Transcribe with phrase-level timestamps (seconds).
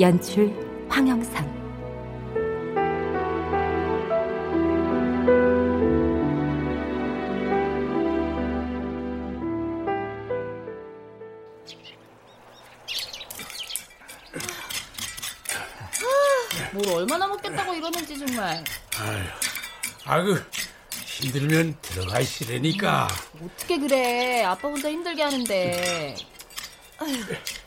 [0.00, 0.52] 연출
[0.88, 1.58] 황영선
[16.72, 18.62] 뭘 얼마나 먹겠다고 이러는지 정말.
[18.98, 19.24] 아유,
[20.04, 20.44] 아그
[21.06, 23.08] 힘들면 들어가 있으라니까.
[23.42, 24.44] 어떻게 그래?
[24.44, 26.14] 아빠 혼자 힘들게 하는데.
[26.98, 27.12] 아휴,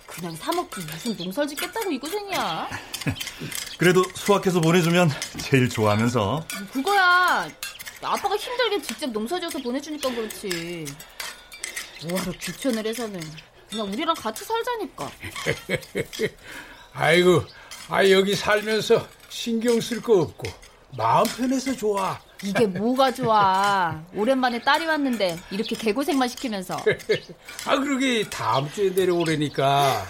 [0.06, 2.70] 그냥 사 먹기 무슨 농설 짓겠다고 이 고생이야.
[3.78, 5.10] 그래도 수확해서 보내주면
[5.42, 6.46] 제일 좋아하면서.
[6.74, 7.50] 그거야.
[8.04, 10.86] 아빠가 힘들게 직접 농사지어서 보내주니까 그렇지.
[12.10, 13.22] 뭐하러 귀촌을 해서는
[13.70, 15.10] 그냥 우리랑 같이 살자니까.
[16.94, 17.46] 아이고,
[17.90, 20.50] 아 여기 살면서 신경 쓸 거 없고
[20.98, 22.20] 마음 편해서 좋아.
[22.44, 24.02] 이게 뭐가 좋아.
[24.16, 26.78] 오랜만에 딸이 왔는데 이렇게 개고생만 시키면서.
[27.66, 30.06] 아 그러게 다음 주에 내려오래니까.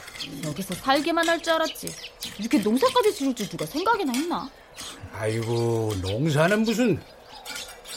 [0.46, 1.88] 여기서 살기만 할 줄 알았지.
[2.40, 4.50] 이렇게 농사까지 지을 줄 누가 생각이나 했나?
[5.14, 7.02] 아이고 농사는 무슨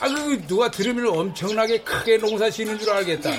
[0.01, 3.31] 아, 그, 누가 들으면 엄청나게 크게 농사 지는 줄 알겠다.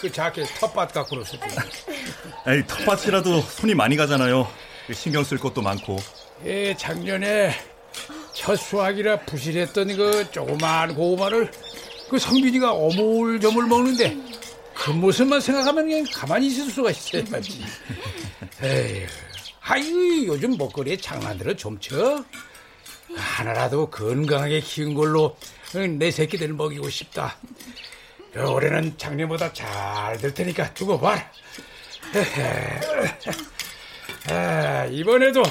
[0.00, 1.38] 그 작게 텃밭 갖고 그랬을
[2.46, 4.46] 에이, 텃밭이라도 손이 많이 가잖아요.
[4.92, 5.96] 신경 쓸 것도 많고.
[6.44, 7.54] 예, 작년에
[8.34, 11.50] 첫 수확이라 부실했던 그 조그만 고구마를
[12.10, 14.16] 그 성빈이가 어물저물 먹는데
[14.74, 17.64] 그 모습만 생각하면 그냥 가만히 있을 수가 있어야지.
[18.62, 19.06] 에휴,
[19.60, 22.24] 아유, 요즘 먹거리에 장난들을 좀 쳐.
[23.16, 25.36] 하나라도 건강하게 키운 걸로
[25.98, 27.36] 내 새끼들 먹이고 싶다.
[28.36, 31.24] 올해는 작년보다 잘 될 테니까 두고 봐라.
[34.28, 35.42] 아, 이번에도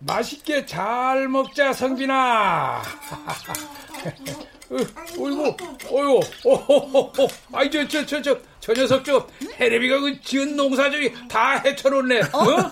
[0.00, 2.82] 맛있게 잘 먹자, 성빈아.
[4.70, 5.56] 어이구,
[5.90, 7.28] 어이구, 오호호호.
[7.52, 9.26] 아이, 저, 저, 저, 저, 저 녀석 저,
[9.58, 12.20] 해레비가 그 지은 농사 저기 다 헤쳐놓네.
[12.20, 12.70] 어?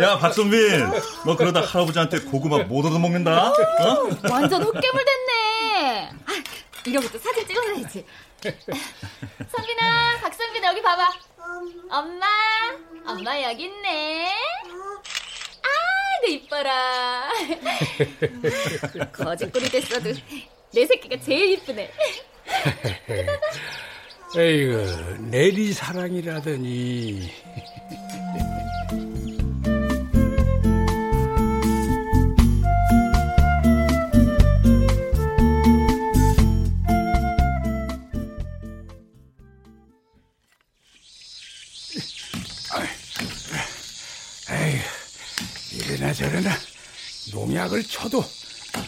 [0.02, 0.90] 야, 박선빈.
[1.26, 3.50] 너 그러다 할아버지한테 고구마 못 얻어 먹는다?
[3.50, 4.08] 어?
[4.30, 6.10] 완전 헛개물 됐네.
[6.26, 8.06] 아, 것도 사진 찍어놔야지.
[9.52, 11.08] 선빈아, 박선빈 여기 봐봐.
[11.90, 12.26] 엄마,
[13.06, 14.32] 엄마 여기 있네.
[15.62, 17.30] 아이고 이뻐라.
[19.12, 20.12] 거짓골이 됐어도
[20.72, 21.90] 내 새끼가 제일 이쁘네.
[24.36, 27.30] 에이구, 내리 사랑이라더니.
[47.70, 48.24] 농약을 쳐도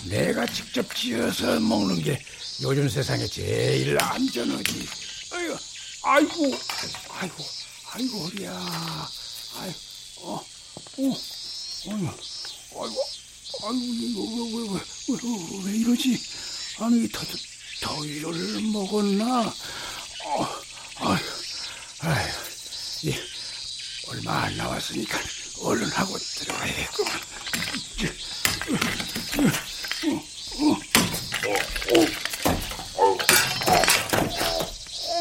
[0.05, 2.23] 내가 직접 지어서 먹는 게
[2.63, 4.89] 요즘 세상에 제일 안전하지.
[5.33, 5.57] 아이고,
[6.03, 6.59] 아이고,
[7.09, 7.45] 아이고,
[7.93, 9.11] 아이고, 허리야.
[9.57, 9.79] 아이고,
[10.19, 11.17] 어, 어,
[11.87, 12.09] 아이고,
[12.75, 13.05] 아이고,
[13.63, 13.77] 아이고,
[14.51, 16.21] 왜, 왜, 왜, 왜, 왜 이러지?
[16.79, 17.21] 아니, 더,
[17.81, 19.43] 더위를 먹었나?
[20.25, 20.49] 어,
[20.97, 21.27] 아이고,
[22.01, 22.39] 아이고,
[23.03, 23.15] 이,
[24.09, 25.19] 얼마 안 남았으니까
[25.61, 27.13] 얼른 하고 들어가야겠구만.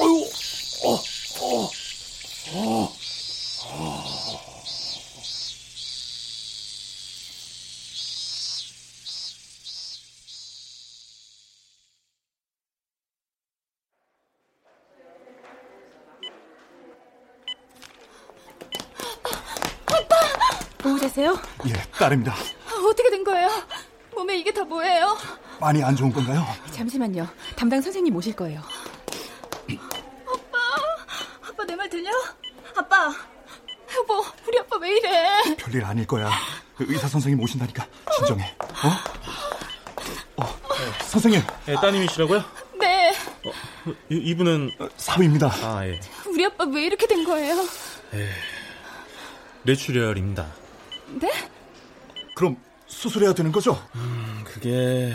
[0.02, 0.25] 어유,
[0.84, 0.94] 어,
[1.40, 1.69] 어,
[2.53, 2.94] 어,
[3.66, 4.42] 어.
[20.80, 21.39] 보호 되세요?
[21.68, 22.33] 예, 딸입니다.
[22.89, 23.48] 어떻게 된 거예요?
[24.15, 25.15] 몸에 이게 다 뭐예요?
[25.59, 26.44] 많이 안 좋은 건가요?
[26.71, 27.27] 잠시만요.
[27.56, 28.59] 담당 선생님 오실 거예요.
[30.27, 30.57] 아빠,
[31.48, 32.09] 아빠 내 말 들려?
[32.75, 33.13] 아빠,
[33.95, 35.56] 여보, 우리 아빠 왜 이래?
[35.57, 36.31] 별일 아닐 거야.
[36.75, 37.86] 그 의사 선생님 오신다니까
[38.18, 38.56] 진정해.
[38.59, 40.44] 어?
[40.44, 40.57] 어,
[41.03, 41.42] 선생님.
[41.68, 42.44] 예, 따님이시라고요?
[42.80, 43.12] 네,
[43.45, 43.51] 어,
[44.09, 45.51] 이, 이분은 사위입니다.
[45.62, 46.00] 아 예.
[46.27, 47.56] 우리 아빠 왜 이렇게 된 거예요?
[49.63, 50.48] 뇌출혈입니다.
[51.19, 51.30] 네?
[52.41, 52.57] 그럼
[52.88, 53.79] 수술해야 되는 거죠?
[53.93, 55.13] 음, 그게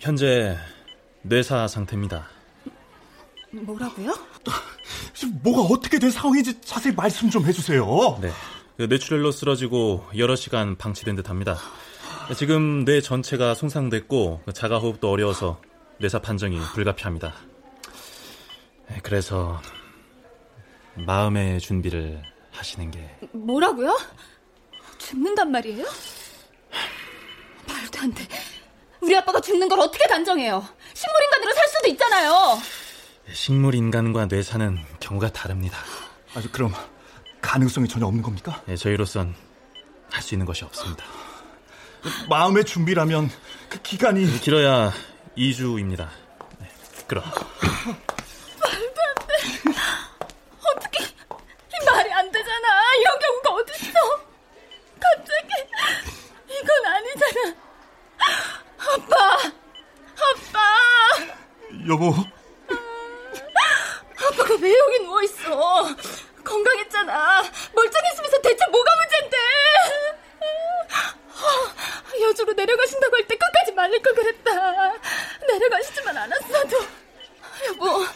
[0.00, 0.58] 현재
[1.22, 2.26] 뇌사 상태입니다.
[3.52, 4.12] 뭐라고요?
[5.42, 8.18] 뭐가 어떻게 된 상황인지 자세히 말씀 좀 해주세요.
[8.20, 8.32] 네.
[8.76, 11.58] 그 뇌출혈로 쓰러지고 여러 시간 방치된 듯합니다.
[12.36, 15.62] 지금 뇌 전체가 손상됐고 자가 호흡도 어려워서
[16.00, 17.34] 뇌사 판정이 불가피합니다.
[18.88, 19.62] 네, 그래서
[20.96, 23.96] 마음의 준비를 하시는 게 뭐라고요?
[25.10, 25.84] 죽는단 말이에요?
[27.66, 28.28] 말도 안 돼.
[29.00, 30.64] 우리 아빠가 죽는 걸 어떻게 단정해요?
[30.94, 32.60] 식물인간으로 살 수도 있잖아요.
[33.32, 35.78] 식물 인간과 뇌사는 경우가 다릅니다.
[36.34, 36.72] 아주 그럼
[37.40, 38.62] 가능성이 전혀 없는 겁니까?
[38.66, 39.34] 네, 저희로선
[40.12, 41.04] 할 수 있는 것이 없습니다.
[42.28, 43.30] 마음의 준비라면
[43.68, 44.92] 그 기간이 길어야
[45.36, 46.08] 2주입니다.
[46.60, 46.68] 네,
[47.08, 47.24] 그럼
[50.76, 51.04] 어떻게
[51.86, 52.94] 말이 안 되잖아.
[53.00, 53.92] 이런 경우가 어딨어?
[55.00, 55.48] 갑자기
[56.48, 57.54] 이건 아니잖아.
[58.78, 59.34] 아빠,
[60.16, 60.60] 아빠,
[61.90, 62.14] 여보
[64.16, 65.88] 아빠가 왜 여기 누워 있어?
[66.44, 67.42] 건강했잖아.
[67.74, 69.36] 멀쩡했으면서 대체 뭐가 문제인데?
[70.90, 74.92] 아, 여주로 내려가신다고 할 때 끝까지 말릴 걸 그랬다.
[75.48, 76.76] 내려가시지만 않았어도.
[77.68, 78.06] 여보,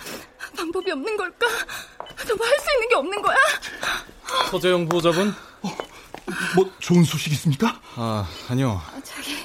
[0.56, 1.46] 방법이 없는 걸까?
[1.48, 3.36] 너뭐 할 수 있는 게 없는 거야?
[4.50, 5.34] 서재영 보호자분?
[6.54, 7.80] 뭐 좋은 소식 있습니까?
[7.96, 8.80] 아, 아니요.
[9.02, 9.36] 저기,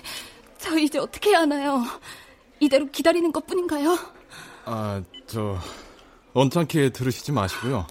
[0.57, 1.83] 저 이제 어떻게 해야 하나요?
[2.59, 3.97] 이대로 기다리는 것 뿐인가요?
[4.71, 5.57] 아, 저
[6.33, 7.87] 언짢게 들으시지 마시고요.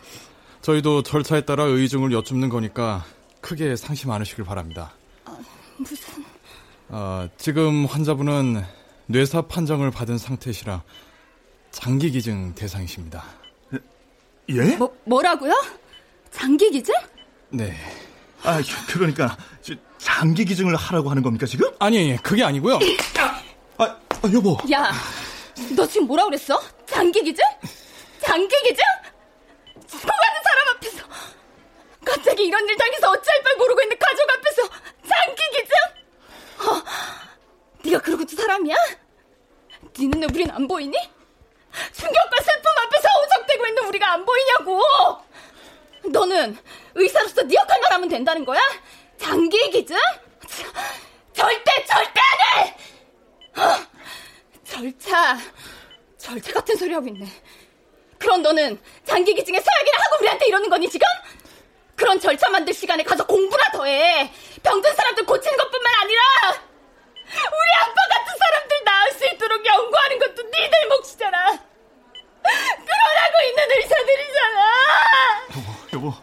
[0.62, 3.04] 저희도 절차에 따라 의중을 여쭙는 거니까
[3.40, 4.92] 크게 상심 않으시길 바랍니다.
[5.76, 6.24] 무슨...
[6.88, 8.62] 아, 지금 환자분은
[9.06, 10.84] 뇌사 판정을 받은 상태시라
[11.72, 13.24] 장기 기증 대상이십니다.
[14.50, 14.76] 예?
[14.76, 15.52] 뭐, 뭐라고요?
[16.30, 16.94] 장기 기증?
[17.50, 17.74] 네.
[18.44, 21.68] 아 그러니까 저, 장기 기증을 하라고 하는 겁니까 지금?
[21.80, 22.78] 아니, 그게 아니고요.
[23.78, 24.92] 아, 아 여보 야,
[25.76, 26.60] 너 지금 뭐라 그랬어?
[26.86, 27.44] 장기 기증?
[28.20, 28.84] 장기 기증?
[29.86, 31.04] 수많은 사람 앞에서
[32.04, 34.62] 갑자기 이런 일 당해서 어찌할 바 모르고 있는 가족 앞에서
[35.08, 36.70] 장기 기증?
[36.70, 36.82] 어,
[37.84, 38.74] 네가 그러고도 사람이야?
[39.94, 40.96] 네 눈에 우린 안 보이니?
[41.92, 44.82] 충격과 슬픔 앞에서 오적대고 있는 우리가 안 보이냐고!
[46.10, 46.56] 너는
[46.94, 48.60] 의사로서 네 역할만 하면 된다는 거야?
[49.18, 49.96] 장기 기증?
[51.32, 52.76] 절대 절대 안 해!
[53.56, 53.97] 어,
[54.68, 55.38] 절차
[56.18, 57.26] 절차 같은 소리 하고 있네.
[58.18, 61.06] 그럼 너는 장기 기증에 서약이나 하고 우리한테 이러는 거니 지금?
[61.96, 64.30] 그런 절차 만들 시간에 가서 공부나 더 해.
[64.62, 66.22] 병든 사람들 고치는 것뿐만 아니라
[67.30, 71.58] 우리 아빠 같은 사람들 나을 수 있도록 연구하는 것도 니들 몫이잖아.
[72.42, 75.48] 그러라고 있는 의사들이잖아.
[75.94, 76.14] 여보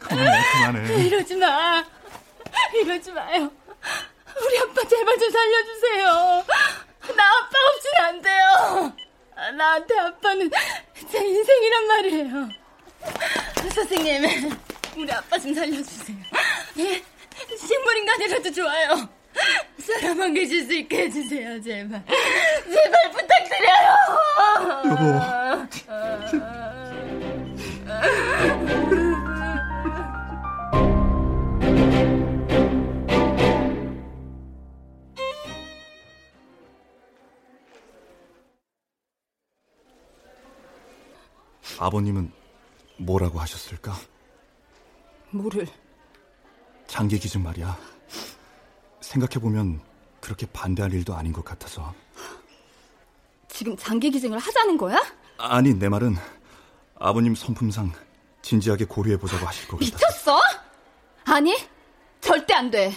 [0.00, 1.84] 그만해 그만해 이러지 마.
[2.74, 3.50] 이러지 마요.
[4.42, 6.44] 우리 아빠 제발 좀 살려주세요.
[8.10, 8.92] 안 돼요.
[9.56, 10.50] 나한테 아빠는
[11.12, 12.48] 제 인생이란 말이에요.
[13.72, 14.50] 선생님,
[14.96, 16.16] 우리 아빠 좀 살려주세요.
[16.78, 17.04] 예?
[17.56, 19.08] 식물인간이라도 좋아요.
[19.78, 22.02] 사람 계실 수 있게 해주세요, 제발.
[22.64, 23.96] 제발 부탁드려요.
[24.86, 25.39] 여보
[41.90, 42.30] 아버님은
[42.98, 43.96] 뭐라고 하셨을까?
[45.30, 45.66] 뭐를?
[46.86, 47.76] 장기 기증 말이야.
[49.00, 49.80] 생각해보면
[50.20, 51.94] 그렇게 반대할 일도 아닌 것 같아서.
[53.48, 55.00] 지금 장기 기증을 하자는 거야?
[55.38, 56.16] 아니, 내 말은
[56.98, 57.92] 아버님 성품상
[58.42, 59.96] 진지하게 고려해보자고 하실 것 같아서.
[59.96, 60.40] 미쳤어?
[61.24, 61.56] 아니,
[62.20, 62.92] 절대 안 돼.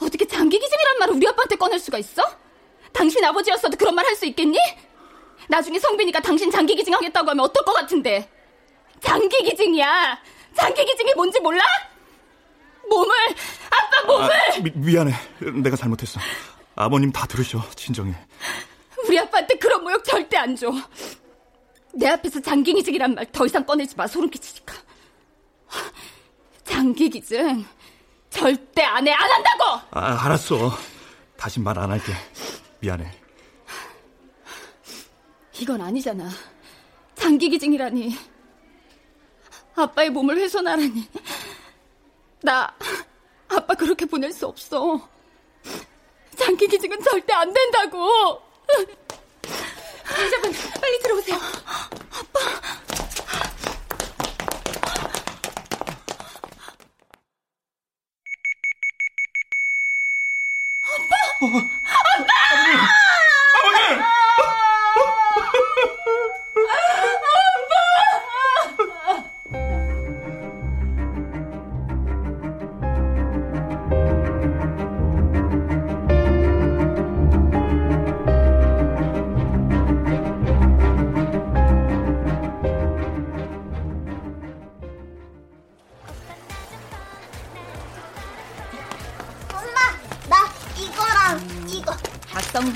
[0.00, 2.22] 어떻게 장기 기증이란 말을 우리 아빠한테 꺼낼 수가 있어?
[2.94, 4.56] 당신 아버지였어도 그런 말 할 수 있겠니?
[5.48, 8.28] 나중에 성빈이가 당신 장기 기증 하겠다고 하면 어떨 것 같은데?
[9.00, 10.18] 장기 기증이야.
[10.56, 11.62] 장기 기증이 뭔지 몰라?
[12.88, 13.14] 몸을,
[13.70, 14.30] 아빠 몸을!
[14.32, 15.12] 아, 미, 미안해.
[15.62, 16.20] 내가 잘못했어.
[16.74, 17.62] 아버님 다 들으셔.
[17.76, 18.14] 진정해.
[19.06, 20.72] 우리 아빠한테 그런 모욕 절대 안 줘.
[21.94, 24.06] 내 앞에서 장기 기증이란 말 더 이상 꺼내지 마.
[24.06, 24.74] 소름 끼치니까.
[26.64, 27.64] 장기 기증
[28.30, 29.12] 절대 안 해.
[29.12, 29.64] 안 한다고!
[29.92, 30.72] 아, 알았어.
[31.36, 32.12] 다시 말 안 할게.
[32.80, 33.10] 미안해.
[35.60, 36.30] 이건 아니잖아.
[37.14, 38.16] 장기 기증이라니.
[39.74, 41.06] 아빠의 몸을 훼손하라니.
[42.40, 42.74] 나
[43.48, 45.06] 아빠 그렇게 보낼 수 없어.
[46.36, 48.40] 장기 기증은 절대 안 된다고.
[50.18, 51.36] 여자분 빨리 들어오세요.
[51.36, 52.40] 아빠.
[60.82, 61.16] 아빠.
[61.42, 61.79] 어.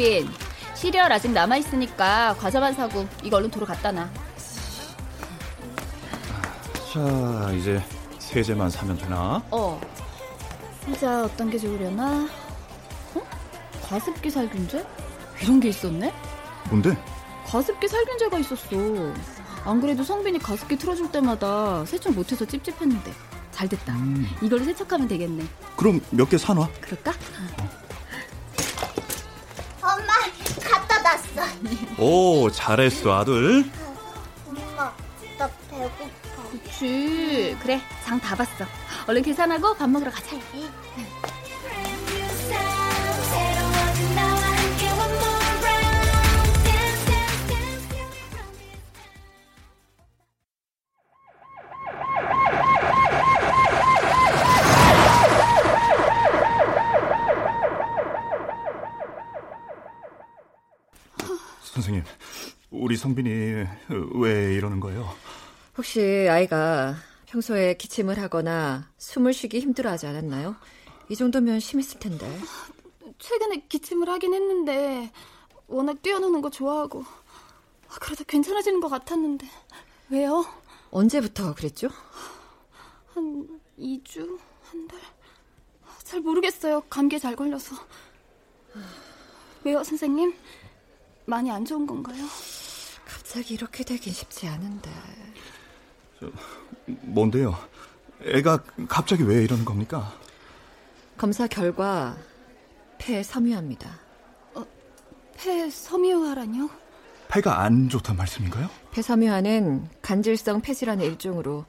[0.04, 0.28] 성빈,
[0.75, 4.06] 시리얼 아직 남아있으니까 과자만 사고 이거 얼른 도로 갖다 놔.
[6.92, 7.82] 자, 이제
[8.18, 9.42] 세제만 사면 되나?
[9.50, 9.80] 어.
[10.84, 12.28] 세자 어떤 게 좋으려나?
[13.14, 13.23] 어?
[13.88, 14.87] 가습기 살균제?
[15.42, 16.12] 이런 게 있었네?
[16.68, 16.96] 뭔데?
[17.46, 18.66] 가습기 살균제가 있었어.
[19.64, 23.11] 안 그래도 성빈이 가습기 틀어줄 때마다 세척 못해서 찝찝했는데.
[23.52, 23.92] 잘 됐다.
[23.94, 24.28] 음.
[24.42, 25.44] 이걸로 세척하면 되겠네.
[25.76, 26.68] 그럼 몇 개 사놔.
[26.80, 27.12] 그럴까?
[31.99, 33.64] 오, 잘했어, 아들.
[34.49, 34.92] 엄마
[35.38, 36.42] 나 배고파.
[36.52, 37.56] 그치.
[37.61, 38.64] 그래, 장 다 봤어.
[39.06, 40.37] 얼른 계산하고 밥 먹으러 가자.
[40.52, 40.63] 새
[63.04, 63.30] 성빈이
[64.14, 65.06] 왜 이러는 거예요?
[65.76, 66.94] 혹시 아이가
[67.26, 70.56] 평소에 기침을 하거나 숨을 쉬기 힘들어하지 않았나요?
[71.11, 72.26] 이 정도면 심했을 텐데.
[73.18, 75.12] 최근에 기침을 하긴 했는데
[75.66, 77.04] 워낙 뛰어노는 거 좋아하고
[77.88, 79.46] 아, 그러다 괜찮아지는 것 같았는데
[80.08, 80.46] 왜요?
[80.90, 81.88] 언제부터 그랬죠?
[83.12, 83.46] 한
[83.78, 84.38] 2주?
[84.62, 84.99] 한 달?
[86.04, 86.80] 잘 모르겠어요.
[86.88, 87.76] 감기에 잘 걸려서.
[89.64, 90.34] 왜요, 선생님?
[91.26, 92.25] 많이 안 좋은 건가요?
[93.34, 94.88] 갑자기 이렇게 되긴 쉽지 않은데.
[97.02, 97.58] 뭔데요?
[98.22, 100.16] 애가 갑자기 왜 이러는 겁니까?
[101.16, 102.16] 검사 결과
[102.96, 103.90] 폐 섬유합니다.
[105.36, 106.70] 폐 섬유화라뇨?
[107.26, 108.70] 폐가 안 좋단 말씀인가요?
[108.92, 111.64] 폐 섬유화는 간질성 폐질환의 일종으로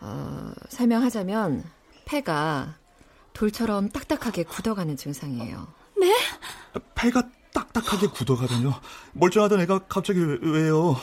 [0.00, 1.64] 어, 설명하자면
[2.04, 2.76] 폐가
[3.32, 5.68] 돌처럼 딱딱하게 굳어가는 증상이에요.
[6.94, 7.22] 폐가
[7.76, 8.72] 딱딱하게 굳어가다뇨.
[9.12, 10.96] 멀쩡하던 애가 갑자기 왜- 왜요?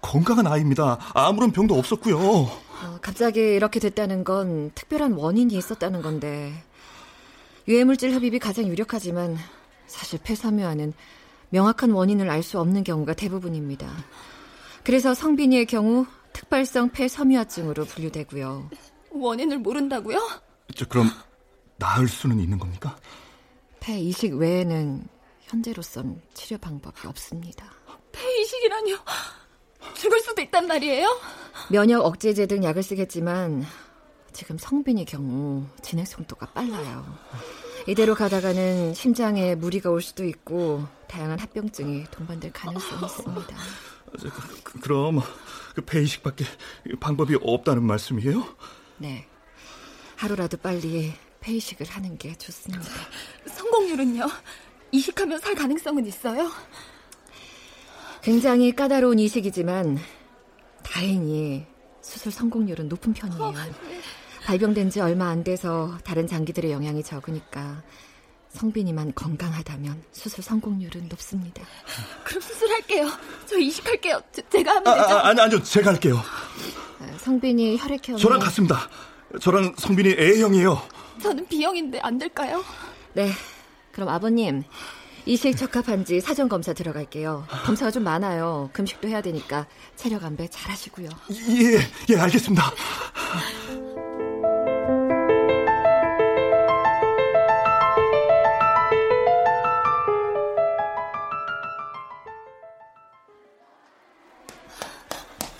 [0.00, 0.98] 건강한 아이입니다.
[1.14, 2.18] 아무런 병도 없었고요.
[2.18, 6.52] 어, 갑자기 이렇게 됐다는 건 특별한 원인이 있었다는 건데
[7.66, 9.36] 유해물질 흡입이 가장 유력하지만
[9.86, 10.92] 사실 폐섬유화는
[11.50, 13.88] 명확한 원인을 알 수 없는 경우가 대부분입니다.
[14.84, 18.70] 그래서 성빈이의 경우 특발성 폐섬유화증으로 분류되고요.
[19.10, 20.20] 원인을 모른다고요?
[20.76, 21.10] 저 그럼
[21.78, 22.96] 나을 수는 있는 겁니까?
[23.80, 25.04] 폐 이식 외에는
[25.48, 27.72] 현재로선 치료 방법이 없습니다.
[28.12, 28.98] 폐 이식이라뇨?
[29.94, 31.20] 죽을 수도 있단 말이에요?
[31.70, 33.64] 면역 억제제 등 약을 쓰겠지만
[34.32, 37.18] 지금 성빈의 경우 진행 속도가 빨라요.
[37.86, 43.56] 이대로 가다가는 심장에 무리가 올 수도 있고 다양한 합병증이 동반될 가능성이 있습니다.
[44.20, 45.20] 저, 그, 그, 그럼
[45.74, 46.44] 그 폐이식밖에
[47.00, 48.44] 방법이 없다는 말씀이에요?
[48.98, 49.26] 네.
[50.16, 52.84] 하루라도 빨리 폐이식을 하는 게 좋습니다.
[53.46, 54.26] 성공률은요?
[54.90, 56.50] 이식하면 살 가능성은 있어요?
[58.22, 59.98] 굉장히 까다로운 이식이지만
[60.82, 61.66] 다행히
[62.00, 63.52] 수술 성공률은 높은 편이에요.
[64.44, 67.82] 발병된 지 얼마 안 돼서 다른 장기들의 영향이 적으니까
[68.50, 71.62] 성빈이만 건강하다면 수술 성공률은 높습니다.
[72.24, 73.08] 그럼 수술할게요.
[73.46, 74.20] 저 이식할게요.
[74.32, 75.14] 제, 가 하면 아, 되죠?
[75.18, 75.62] 아, 아니, 아니요.
[75.62, 76.18] 제가 할게요.
[76.98, 78.88] 아, 성빈이 혈액형이 저랑 같습니다.
[79.40, 80.80] 저랑 성빈이 A형이에요.
[81.22, 82.64] 저는 B형인데 안 될까요?
[83.12, 83.30] 네.
[83.98, 84.62] 그럼 아버님
[85.26, 87.48] 이식 적합한 지 사전 검사 들어갈게요.
[87.66, 88.70] 검사가 좀 많아요.
[88.72, 91.08] 금식도 해야 되니까 체력 안배 잘 하시고요.
[91.32, 92.62] 예, 예, 알겠습니다.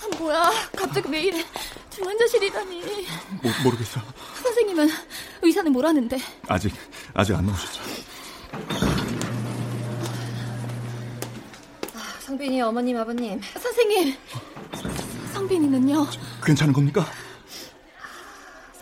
[0.00, 1.44] 아, 뭐야, 갑자기 왜 이래?
[1.90, 2.82] 중환자실이라니.
[3.42, 4.00] 모, 모르겠어.
[4.44, 4.88] 선생님은
[5.42, 6.18] 의사는 뭐라는데?
[6.46, 6.72] 아직,
[7.14, 7.87] 아직 안 나오셨죠.
[12.28, 14.14] 성빈이 어머님 아버님 선생님,
[15.32, 16.04] 성빈이는요?
[16.44, 17.06] 괜찮은 겁니까?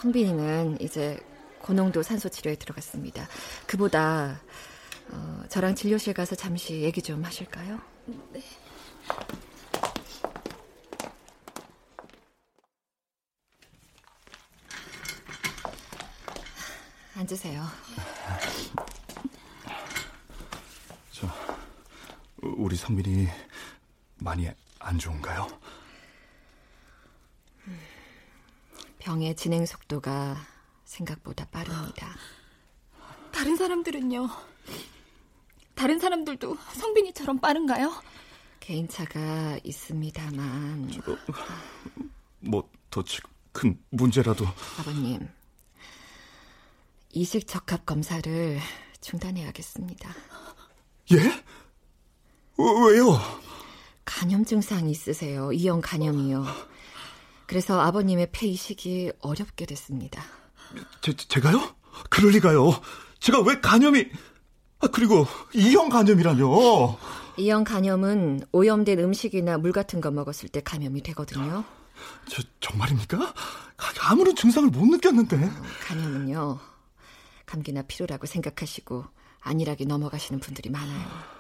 [0.00, 1.16] 성빈이는 이제
[1.60, 3.28] 고농도 산소 치료에 들어갔습니다.
[3.68, 4.40] 그보다
[5.12, 7.78] 어, 저랑 진료실 가서 잠시 얘기 좀 하실까요?
[8.32, 8.42] 네.
[17.14, 17.62] 앉으세요.
[22.56, 23.28] 우리 성빈이
[24.16, 24.48] 많이
[24.78, 25.46] 안 좋은가요?
[28.98, 30.36] 병의 진행 속도가
[30.84, 32.14] 생각보다 빠릅니다.
[33.32, 34.28] 다른 사람들은요?
[35.74, 37.92] 다른 사람들도 성빈이처럼 빠른가요?
[38.60, 40.90] 개인차가 있습니다만
[42.40, 43.02] 뭐, 더
[43.56, 44.44] 큰 문제라도.
[44.78, 45.26] 아버님
[47.12, 48.60] 이식 적합 검사를
[49.00, 50.14] 중단해야겠습니다.
[51.12, 51.16] 예?
[52.58, 53.18] 어, 왜요?
[54.04, 55.52] 간염 증상이 있으세요.
[55.52, 56.44] 이형 간염이요.
[57.46, 60.22] 그래서 아버님의 폐 이식이 어렵게 됐습니다.
[61.00, 61.75] 제, 제가요?
[62.10, 62.80] 그럴 리가요.
[63.20, 64.06] 제가 왜 간염이
[64.80, 66.98] 아 그리고 이형 간염이라뇨.
[67.38, 71.64] 이형 간염은 오염된 음식이나 물 같은 거 먹었을 때 감염이 되거든요.
[72.28, 73.18] 저 정말입니까?
[73.18, 75.50] 아, 아무런 증상을 못 느꼈는데.
[75.86, 76.58] 간염은요.
[77.46, 79.04] 감기나 피로라고 생각하시고
[79.40, 81.35] 안일하게 넘어가시는 분들이 많아요.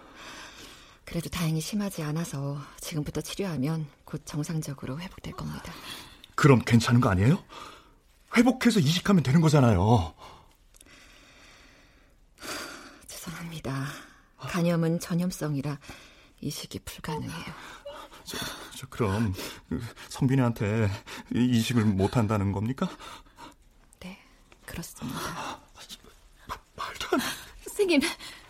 [1.06, 5.72] 그래도 다행히 심하지 않아서 지금부터 치료하면 곧 정상적으로 회복될 겁니다.
[6.34, 7.42] 그럼 괜찮은 거 아니에요?
[8.36, 10.12] 회복해서 이식하면 되는 거잖아요.
[13.06, 13.86] 죄송합니다.
[14.38, 15.78] 간염은 전염성이라
[16.40, 17.44] 이식이 불가능해요.
[18.24, 18.36] 저,
[18.76, 19.32] 저 그럼
[19.68, 20.90] 그 성빈이한테
[21.34, 22.88] 이- 이식을 못 한다는 겁니까?
[24.00, 24.18] 네,
[24.66, 25.18] 그렇습니다.
[26.74, 27.24] 말도 안 돼.
[27.64, 28.00] 선생님,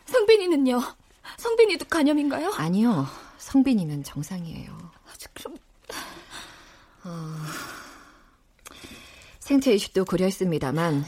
[0.07, 0.83] 성빈이는요?
[1.39, 2.53] 성빈이도 간염인가요?
[2.55, 3.07] 아니요,
[3.39, 4.77] 성빈이는 정상이에요.
[5.35, 5.57] 그럼
[9.39, 11.05] 생체 이식도 고려했습니다만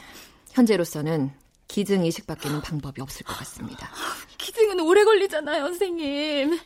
[0.52, 1.32] 현재로서는
[1.66, 3.90] 기증 이식밖에는 방법이 없을 것 같습니다.
[4.38, 6.58] 기증은 오래 걸리잖아요, 선생님.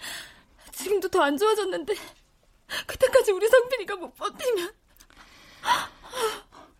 [0.72, 1.94] 지금도 더 안 좋아졌는데
[2.86, 4.72] 그때까지 우리 성빈이가 못 버티면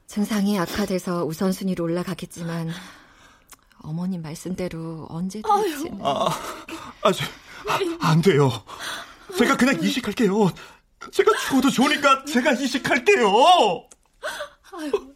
[0.06, 2.70] 증상이 악화돼서 우선순위로 올라가겠지만
[3.82, 6.28] 어머님 말씀대로 언제든지 아,
[7.02, 7.24] 아, 저,
[7.68, 7.78] 아,
[8.10, 8.50] 안 돼요.
[9.38, 10.50] 제가 그냥 이식할게요.
[11.10, 13.26] 제가 죽어도 좋으니까 제가 이식할게요.
[14.80, 15.11] 기다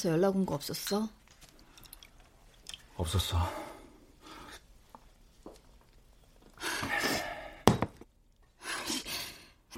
[0.00, 1.08] 병원에서 연락 온 거 없었어?
[2.96, 3.38] 없었어.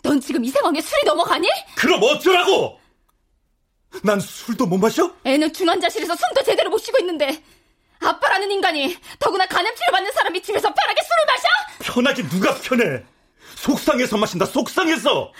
[0.02, 1.48] 넌 지금 이 상황에 술이 넘어가니?
[1.76, 2.80] 그럼 어쩌라고?
[4.02, 5.14] 난 술도 못 마셔?
[5.24, 7.42] 애는 중환자실에서 숨도 제대로 못 쉬고 있는데
[8.00, 11.92] 아빠라는 인간이 더구나 간염 치료받는 사람이 집에서 편하게 술을 마셔?
[11.92, 13.04] 편하게 누가 편해?
[13.56, 15.32] 속상해서 마신다, 속상해서!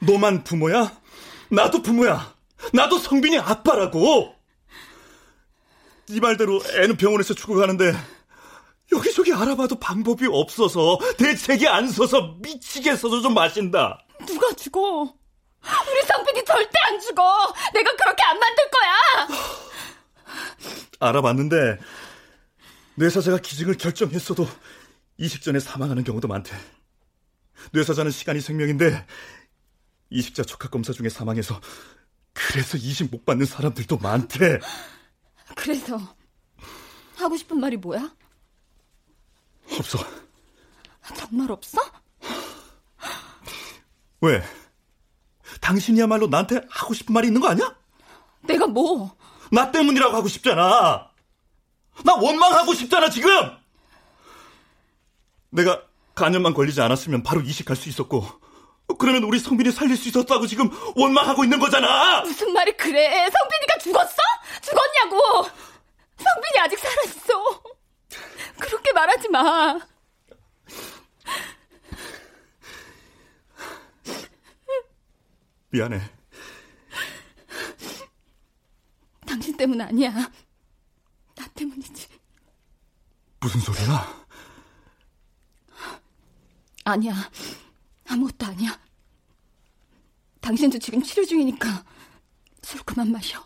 [0.00, 0.92] 너만 부모야?
[1.50, 2.34] 나도 부모야.
[2.72, 4.34] 나도 성빈이 아빠라고!
[6.08, 7.92] 네 말대로 애는 병원에서 죽어가는데,
[8.92, 13.98] 여기저기 알아봐도 방법이 없어서, 대책이 안 서서 미치겠어서 좀 마신다.
[14.26, 15.02] 누가 죽어?
[15.02, 17.52] 우리 성빈이 절대 안 죽어.
[17.74, 19.28] 내가 그렇게 안 만들 거야.
[21.00, 21.78] 알아봤는데,
[22.94, 24.48] 뇌사자가 기증을 결정했어도
[25.18, 26.52] 이식 전에 사망하는 경우도 많대.
[27.72, 29.06] 뇌사자는 시간이 생명인데,
[30.10, 31.60] 이식자 촉합 검사 중에 사망해서,
[32.36, 34.60] 그래서 이식 못 받는 사람들도 많대.
[35.56, 35.98] 그래서
[37.16, 38.14] 하고 싶은 말이 뭐야?
[39.78, 39.98] 없어.
[41.16, 41.80] 정말 없어?
[44.20, 44.42] 왜?
[45.60, 47.74] 당신이야말로 나한테 하고 싶은 말이 있는 거 아니야?
[48.42, 49.16] 내가 뭐?
[49.50, 51.10] 나 때문이라고 하고 싶잖아.
[52.04, 53.30] 나 원망하고 싶잖아, 지금!
[55.50, 55.82] 내가
[56.14, 58.26] 간염만 걸리지 않았으면 바로 이식할 수 있었고,
[58.94, 62.20] 그러면 우리 성빈이 살릴 수 있었다고 지금 원망하고 있는 거잖아!
[62.20, 63.28] 무슨 말이 그래?
[63.30, 64.16] 성빈이가 죽었어?
[64.62, 65.50] 죽었냐고?
[66.16, 67.62] 성빈이 아직 살아있어.
[68.58, 69.78] 그렇게 말하지 마.
[75.70, 76.00] 미안해.
[79.26, 80.10] 당신 때문 아니야.
[81.34, 82.08] 나 때문이지.
[83.40, 84.26] 무슨 소리야?
[86.84, 87.14] 아니야.
[88.08, 88.78] 아무것도 아니야.
[90.40, 91.84] 당신도 지금 치료 중이니까
[92.62, 93.44] 술 그만 마셔.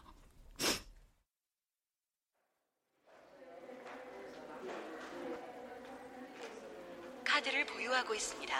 [7.25, 8.55] 카드를 보유하고 있습니다.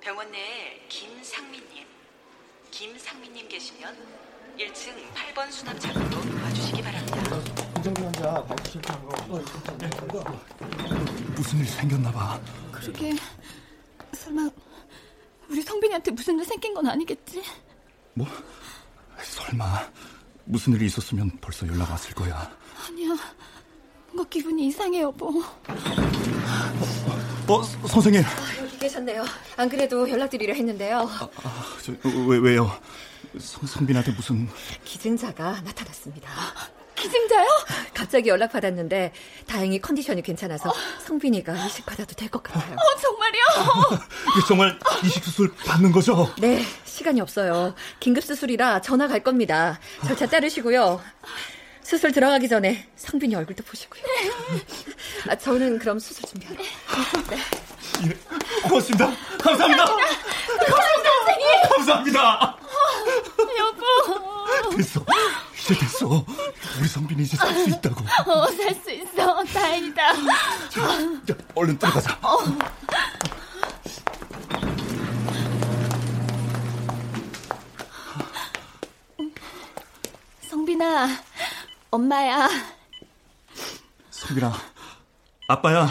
[0.00, 1.86] 병원 내에 김상민님,
[2.70, 3.96] 김상민님 계시면
[4.58, 7.22] 1층 8번 수납장으로 와주시기 바랍니다.
[11.36, 12.40] 무슨 일 생겼나 봐.
[12.72, 13.14] 그러게
[14.12, 14.50] 설마
[15.48, 17.42] 우리 성빈이한테 무슨 일 생긴 건 아니겠지?
[18.14, 18.26] 뭐?
[19.22, 19.88] 설마
[20.44, 22.50] 무슨 일이 있었으면 벌써 연락 왔을 거야.
[22.88, 23.16] 아니야.
[24.12, 25.42] 뭔가 기분이 이상해 여보.
[27.48, 28.22] 어, 선생님.
[28.60, 29.24] 여기 계셨네요.
[29.56, 31.08] 안 그래도 연락드리려 했는데요.
[31.84, 31.92] 저,
[32.26, 32.70] 왜, 왜요?
[33.38, 34.48] 성, 성빈한테 무슨
[34.84, 36.30] 기증자가 나타났습니다.
[37.08, 37.46] 기증자요?
[37.92, 39.12] 갑자기 연락 받았는데
[39.46, 40.72] 다행히 컨디션이 괜찮아서
[41.06, 42.74] 성빈이가 이식 받아도 될 것 같아요.
[42.74, 43.42] 어, 정말요?
[44.48, 46.32] 정말 이식 수술 받는 거죠?
[46.38, 47.74] 네, 시간이 없어요.
[48.00, 49.78] 긴급 수술이라 전화 갈 겁니다.
[50.06, 51.00] 절차 따르시고요.
[51.82, 54.02] 수술 들어가기 전에 성빈이 얼굴도 보시고요.
[55.28, 56.58] 아, 저는 그럼 수술 준비하러.
[58.06, 58.16] 예,
[58.66, 59.12] 고맙습니다.
[59.38, 59.84] 감사합니다.
[59.84, 61.62] 감사합니다, 선생님.
[61.68, 62.58] 감사합니다.
[63.58, 64.76] 여보.
[64.76, 65.04] 됐어.
[65.64, 66.06] 이제 됐어.
[66.78, 68.04] 우리 성빈이 이제 살 수 있다고.
[68.30, 69.42] 어, 살 수 있어.
[69.44, 70.12] 다행이다.
[70.68, 72.18] 자, 얼른 들어가자.
[80.40, 81.08] 성빈아,
[81.90, 82.48] 엄마야.
[84.10, 84.52] 성빈아,
[85.48, 85.88] 아빠야.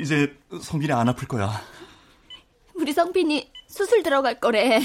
[0.00, 1.60] 이제 성빈이 안 아플 거야.
[2.74, 4.80] 우리 성빈이 수술 들어갈 거래.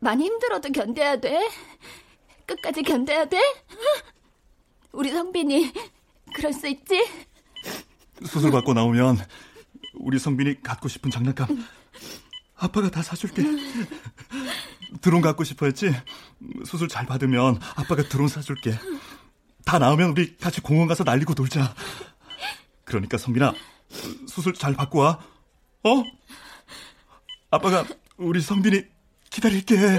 [0.00, 1.48] 많이 힘들어도 견뎌야 돼.
[2.54, 3.38] 끝까지 견뎌야 돼.
[4.92, 5.72] 우리 성빈이
[6.34, 7.06] 그럴 수 있지?
[8.26, 9.18] 수술 받고 나오면
[9.94, 11.66] 우리 성빈이 갖고 싶은 장난감
[12.56, 13.42] 아빠가 다 사줄게.
[15.00, 15.92] 드론 갖고 싶어 했지?
[16.66, 18.78] 수술 잘 받으면 아빠가 드론 사줄게.
[19.64, 21.74] 다 나오면 우리 같이 공원 가서 날리고 놀자.
[22.84, 23.54] 그러니까 성빈아,
[24.28, 25.18] 수술 잘 받고 와.
[25.84, 26.04] 어?
[27.50, 27.84] 아빠가
[28.16, 28.82] 우리 성빈이
[29.30, 29.98] 기다릴게.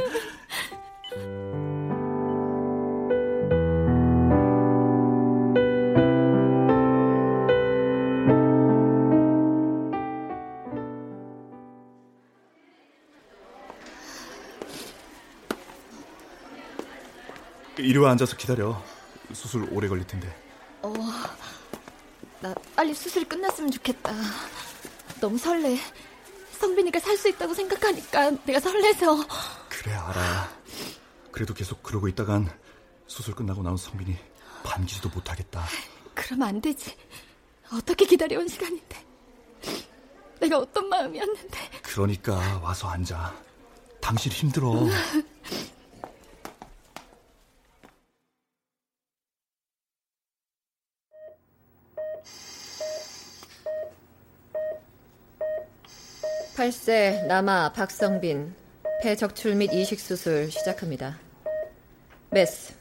[18.03, 18.81] 와 앉아서 기다려.
[19.31, 20.27] 수술 오래 걸릴 텐데.
[20.81, 20.93] 어,
[22.41, 24.11] 나 빨리 수술이 끝났으면 좋겠다.
[25.21, 25.79] 너무 설레.
[26.59, 29.25] 성빈이가 살 수 있다고 생각하니까 내가 설레서.
[29.69, 30.49] 그래 알아.
[31.31, 32.49] 그래도 계속 그러고 있다간
[33.07, 34.17] 수술 끝나고 나온 성빈이
[34.63, 35.63] 반기지도 못하겠다.
[36.13, 36.95] 그러면 안 되지.
[37.71, 39.05] 어떻게 기다려온 시간인데.
[40.41, 41.57] 내가 어떤 마음이었는데.
[41.83, 43.33] 그러니까 와서 앉아.
[44.01, 44.73] 당신 힘들어.
[56.63, 58.55] 팔세 남아 박성빈
[59.01, 61.19] 폐 적출 및 이식 수술 시작합니다.
[62.29, 62.73] 메스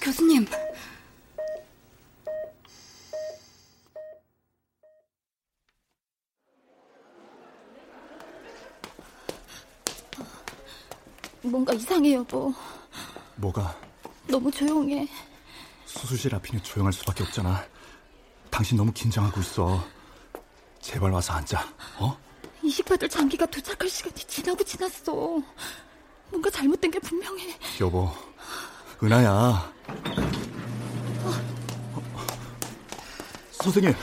[0.00, 0.46] 교수님.
[11.42, 12.54] 뭔가 이상해 여보.
[13.36, 13.78] 뭐가
[14.28, 15.06] 너무 조용해.
[15.84, 17.66] 수술실 앞이니 조용할 수밖에 없잖아.
[18.58, 19.86] 당신 너무 긴장하고 있어.
[20.80, 21.64] 제발 와서 앉아.
[22.00, 22.18] 어?
[22.60, 25.12] 이식받을 장기가 도착할 시간이 지나고 지났어.
[26.28, 27.56] 뭔가 잘못된 게 분명해.
[27.80, 28.10] 여보,
[29.00, 29.72] 은하야.
[33.52, 33.94] 선생님,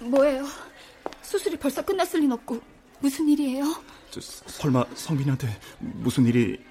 [0.00, 0.46] 뭐예요?
[1.22, 2.60] 수술이 벌써 끝났을 린 없고
[3.00, 3.74] 무슨 일이에요?
[4.10, 6.62] 저, 설마 성빈이한테 무슨 일이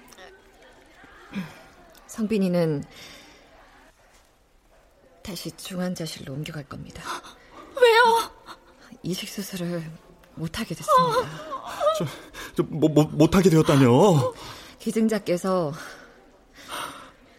[2.06, 2.84] 성빈이는
[5.22, 7.02] 다시 중환자실로 옮겨갈 겁니다.
[7.80, 8.30] 왜요?
[9.02, 9.82] 이식 수술을
[10.34, 11.30] 못하게 됐습니다.
[11.98, 12.06] 저,
[12.56, 14.34] 저 뭐, 뭐, 못하게 되었다뇨?
[14.78, 15.72] 기증자께서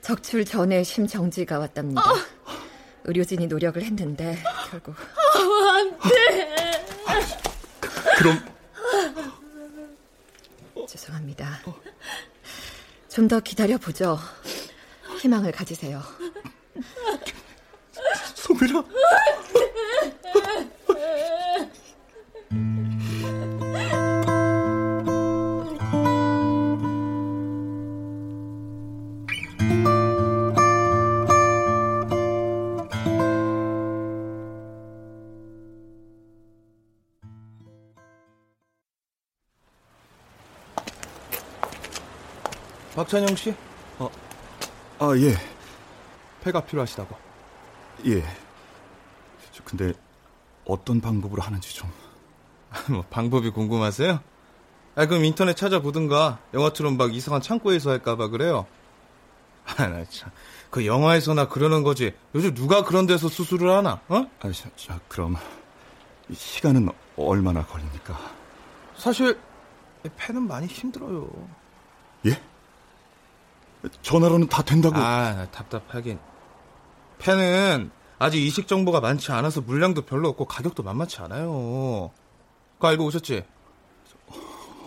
[0.02, 2.02] 적출 전에 심정지가 왔답니다.
[3.06, 4.96] 의료진이 노력을 했는데 결국
[5.76, 6.86] 안 돼.
[8.18, 8.46] 그럼
[10.88, 11.62] 죄송합니다.
[13.10, 14.18] 좀 더 기다려 보죠.
[15.22, 16.02] 희망을 가지세요.
[18.54, 18.84] 성빈아.
[42.96, 43.54] 박찬영 씨?
[43.98, 44.10] 어,
[45.00, 45.36] 아, 예,
[46.44, 47.16] 폐가 필요하시다고.
[48.06, 48.43] 예.
[49.74, 49.94] 저 근데
[50.66, 51.92] 어떤 방법으로 하는지 좀.
[52.90, 54.20] 뭐 방법이 궁금하세요?
[54.96, 58.66] 아 그럼 인터넷 찾아보든가 영화처럼 막 이상한 창고에서 할까봐 그래요.
[59.78, 60.32] 아나 참.
[60.70, 62.14] 그 영화에서나 그러는 거지.
[62.36, 64.00] 요즘 누가 그런 데서 수술을 하나?
[64.08, 64.26] 어?
[64.42, 65.36] 아, 자, 자, 그럼
[66.30, 68.18] 이 시간은 얼마나 걸립니까?
[68.98, 69.40] 사실
[70.18, 71.30] 폐는 많이 힘들어요.
[72.26, 72.42] 예?
[74.02, 74.96] 전화로는 다 된다고.
[74.98, 76.20] 아, 나 답답하긴.
[77.20, 77.92] 폐는
[78.24, 82.10] 아직 이식 정보가 많지 않아서 물량도 별로 없고 가격도 만만치 않아요.
[82.76, 83.44] 그거 알고 오셨지?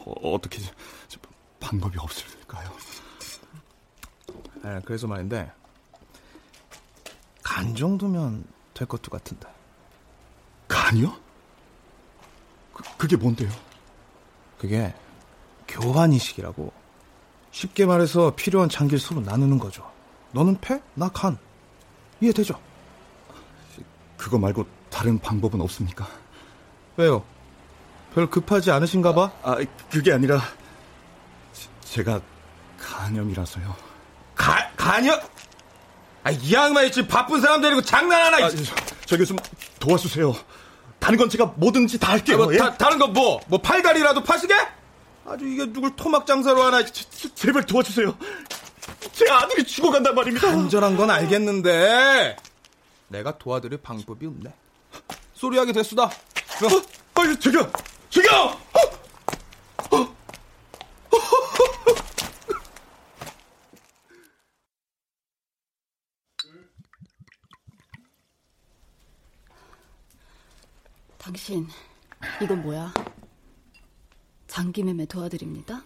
[0.07, 0.59] 어, 어떻게
[1.07, 1.18] 저,
[1.61, 2.70] 방법이 없을까요?
[4.64, 5.53] 예, 그래서 말인데
[7.42, 9.46] 간 정도면 될 것도 같은데.
[10.66, 11.14] 간이요?
[12.72, 13.51] 그, 그게 뭔데요?
[14.57, 14.94] 그게
[15.68, 16.72] 교환 이식이라고.
[17.51, 19.92] 쉽게 말해서 필요한 장기를 서로 나누는 거죠.
[20.33, 21.37] 너는 폐, 나 간.
[22.22, 22.65] 이해되죠?
[24.16, 26.07] 그거 말고 다른 방법은 없습니까?
[26.96, 27.24] 왜요?
[28.14, 29.31] 별 급하지 않으신가 봐?
[29.42, 29.57] 아,
[29.90, 30.40] 그게 아니라
[31.52, 32.20] 제- 제가
[32.81, 33.74] 간염이라서요.
[34.35, 35.20] 가, 간여?
[36.24, 38.46] 아, 이 양반이 지금 바쁜 사람 데리고 장난하나?
[38.46, 38.57] 아, 저,
[39.05, 39.37] 저기 좀
[39.79, 40.35] 도와주세요.
[40.98, 42.37] 다른 건 제가 뭐든지 다 할게요.
[42.37, 42.59] 아, 뭐, 예?
[42.59, 43.40] 다, 다른 거 뭐?
[43.48, 44.55] 뭐 팔다리라도 파시게?
[45.26, 46.85] 아주 이게 누굴 토막 장사로 하나?
[46.85, 48.16] 제- 제발 도와주세요.
[49.12, 50.46] 제 아들이 죽어간단 말입니다.
[50.48, 52.37] 간절한 건 알겠는데
[53.08, 54.52] 내가 도와드릴 방법이 없네.
[55.34, 56.04] 소리하게 됐수다.
[56.04, 56.10] 어?
[57.14, 57.70] 아유, 저기요!
[58.10, 58.56] 저기요!
[71.18, 71.66] 당신,
[72.42, 72.92] 이건 뭐야?
[74.46, 75.82] 장기 매매 도와드립니다.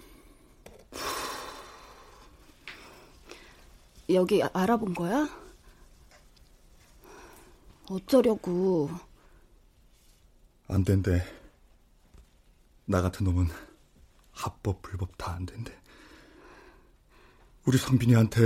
[4.12, 5.28] 여기 아- 알아본 거야?
[7.90, 8.88] 어쩌려고?
[10.68, 11.24] 안 된대.
[12.87, 13.48] 나 같은 놈은
[14.31, 15.76] 합법, 불법 다 안 된대.
[17.66, 18.38] 우리 성빈이한테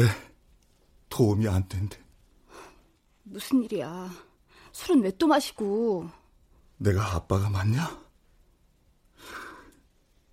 [1.10, 1.98] 도움이 안 된대.
[3.22, 4.10] 무슨 일이야?
[4.72, 6.08] 술은 왜 또 마시고?
[6.78, 8.02] 내가 아빠가 맞냐?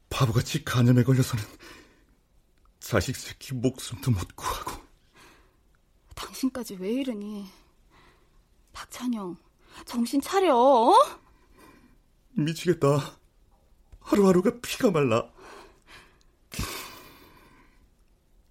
[0.10, 1.44] 바보같이 간염에 걸려서는
[2.80, 4.72] 자식 새끼 목숨도 못 구하고
[6.16, 7.50] 당신까지 왜 이러니?
[8.74, 9.38] 박찬영,
[9.86, 10.94] 정신 차려, 어?
[12.32, 13.18] 미치겠다.
[14.00, 15.30] 하루하루가 피가 말라.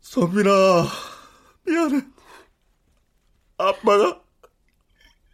[0.01, 0.87] 선빈아,
[1.67, 2.07] 미안해.
[3.59, 4.23] 아빠가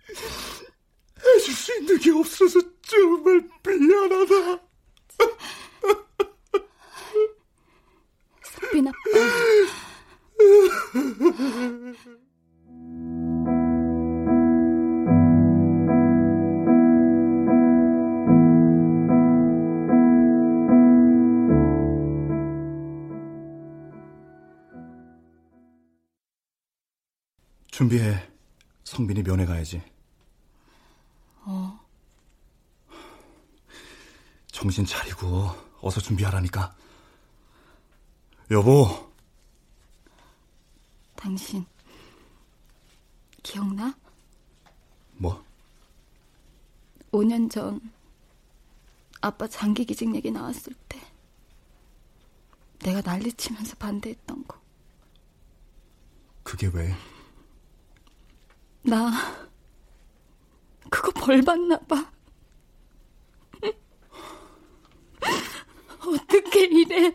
[0.08, 4.66] 해줄 수 있는 게 없어서 정말 미안하다.
[8.42, 8.96] 석빈 아빠.
[27.76, 28.26] 준비해.
[28.84, 29.82] 성빈이 면회 가야지.
[31.44, 31.78] 어,
[34.50, 35.50] 정신 차리고
[35.82, 36.74] 어서 준비하라니까.
[38.50, 39.12] 여보,
[41.16, 41.66] 당신
[43.42, 43.94] 기억나?
[45.12, 45.44] 뭐?
[47.12, 47.78] 5년 전
[49.20, 50.98] 아빠 장기 기증 얘기 나왔을 때
[52.78, 54.58] 내가 난리치면서 반대했던 거.
[56.42, 56.94] 그게 왜?
[58.86, 59.10] 나
[60.90, 62.12] 그거 벌 받나 봐.
[66.06, 67.12] 어떻게 이래?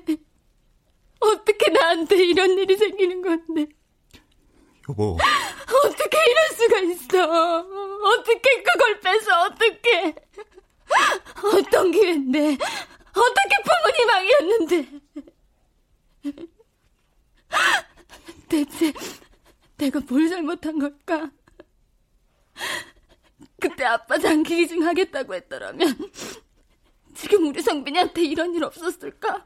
[1.20, 3.68] 어떻게 나한테 이런 일이 생기는 건데?
[4.90, 5.18] 여보,
[5.86, 7.60] 어떻게 이럴 수가 있어?
[7.60, 9.44] 어떻게 그걸 뺏어?
[9.46, 10.16] 어떻게?
[11.58, 12.58] 어떤 기회인데?
[13.12, 15.02] 어떻게 부모님 왕이었는데?
[18.50, 18.94] 대체
[19.78, 21.32] 내가 뭘 잘못한 걸까?
[23.60, 25.96] 그때 아빠 장기 기증 하겠다고 했더라면
[27.16, 29.46] 지금 우리 성빈이한테 이런 일 없었을까?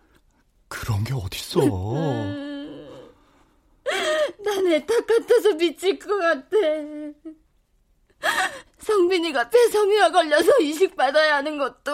[0.67, 1.65] 그런 게 어딨어.
[4.43, 6.58] 난 애탁 같아서 미칠 것 같아.
[8.80, 11.91] 성빈이가 폐섬유화 걸려서 이식 받아야 하는 것도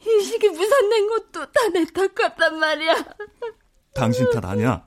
[0.00, 2.94] 이식이 무산된 것도 다 내 탓 같단 말이야.
[3.94, 4.86] 당신 탓 아니야.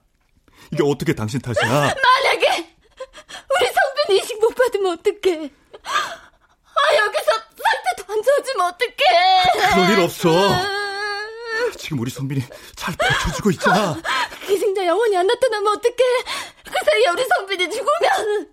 [0.72, 1.66] 이게 어떻게 당신 탓이야?
[1.70, 2.76] 만약에
[3.56, 4.27] 우리 성빈이
[4.88, 5.50] 받으면 어떡해?
[5.84, 7.32] 아 여기서
[8.08, 9.74] 안 좋아지면 어떡해?
[9.74, 10.30] 그럴 일 없어.
[11.78, 12.42] 지금 우리 성빈이
[12.76, 13.96] 잘 버텨주고 있잖아.
[14.46, 15.96] 기증자 영원히 안 나타나면 어떡해?
[16.64, 18.48] 그 사이에 우리 성빈이 죽으면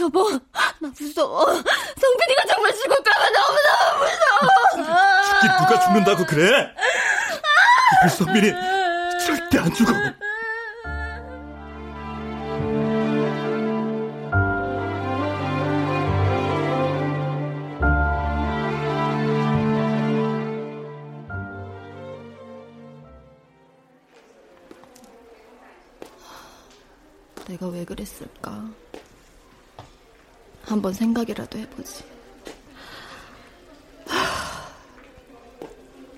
[0.00, 1.44] 여보 나 무서워.
[1.46, 5.22] 성빈이가 정말 죽을까봐 너무너무 무서워.
[5.24, 6.70] 죽긴 누가 죽는다고 그래?
[8.02, 8.50] 우리 성빈이
[9.26, 9.92] 절대 안 죽어.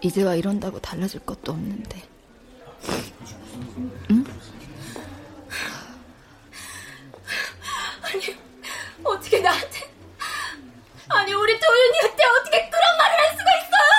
[0.02, 2.02] 이제와 이런다고 달라질 것도 없는데.
[8.02, 8.36] 아니,
[9.04, 9.90] 어떻게 나한테.
[11.08, 13.90] 아니, 우리 도윤이한테 어떻게 그런 말을 할 수가 있어요?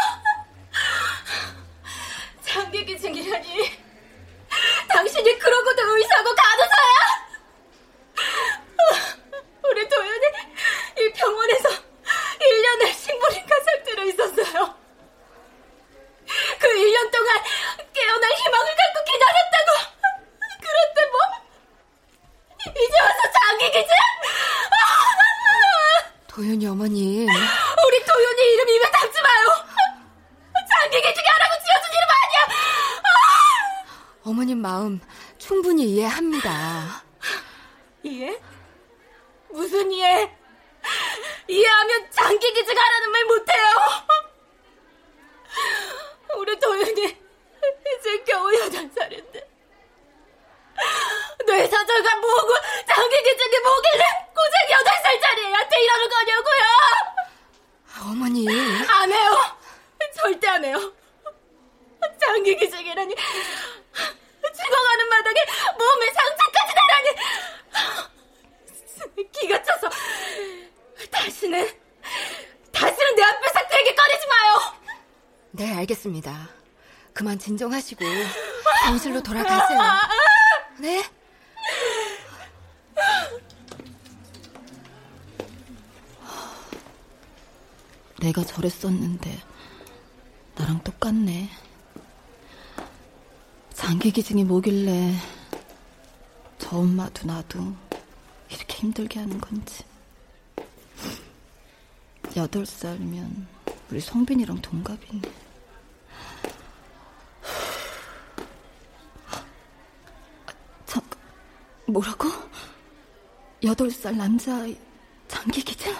[2.41, 3.79] 장기 기증이라니.
[4.89, 6.91] 당신이 그러고도 의사고 간호사야?
[9.63, 10.25] 우리 도윤이
[10.99, 14.75] 이 병원에서 1년을 식물인가 상태로 있었어요.
[16.59, 17.37] 그 1년 동안
[17.93, 19.71] 깨어날 희망을 갖고 기다렸다고.
[20.61, 21.19] 그런데 뭐?
[22.67, 23.89] 이제 와서 장기 기증?
[26.27, 27.27] 도윤이 어머님.
[27.27, 29.65] 우리 도윤이 이름 입에 담지 마요.
[30.69, 32.41] 장기 기증이 하라고 지어준 이름 아니야.
[34.41, 34.99] 어머님 마음
[35.37, 37.03] 충분히 이해합니다.
[38.01, 38.41] 이해?
[39.51, 40.35] 무슨 이해?
[41.47, 43.65] 이해하면 장기 기증하라는 말 못해요.
[46.37, 47.01] 우리 도윤이
[47.99, 49.47] 이제 겨우 여덟 살인데
[51.45, 52.53] 뇌사절과 뭐고
[52.87, 56.63] 장기 기증이 뭐길래 고작 여덟 살짜리 애한테 이러는 거냐고요?
[58.09, 58.47] 어머니.
[58.87, 59.37] 안 해요.
[60.15, 60.93] 절대 안 해요.
[62.19, 63.15] 장기 기증이라니
[64.41, 65.39] 죽어가는 마당에
[65.77, 67.07] 몸에 상처까지 나라니
[69.31, 69.89] 기가 차서
[71.11, 71.67] 다시는
[72.71, 74.75] 다시는 내 앞에서 되게 꺼내지 마요.
[75.51, 76.49] 네, 알겠습니다.
[77.13, 78.05] 그만 진정하시고
[78.85, 79.79] 병실로 돌아가세요.
[80.79, 81.03] 네?
[88.21, 89.41] 내가 저랬었는데
[90.55, 91.49] 나랑 똑같네.
[93.81, 95.15] 장기 기증이 뭐길래
[96.59, 97.73] 저 엄마도 나도
[98.47, 99.83] 이렇게 힘들게 하는 건지.
[102.37, 103.47] 여덟 살이면
[103.89, 105.21] 우리 성빈이랑 동갑이네.
[110.85, 111.01] 잠,
[111.87, 112.29] 뭐라고?
[113.63, 114.77] 여덟 살 남자아이
[115.27, 115.91] 장기 기증?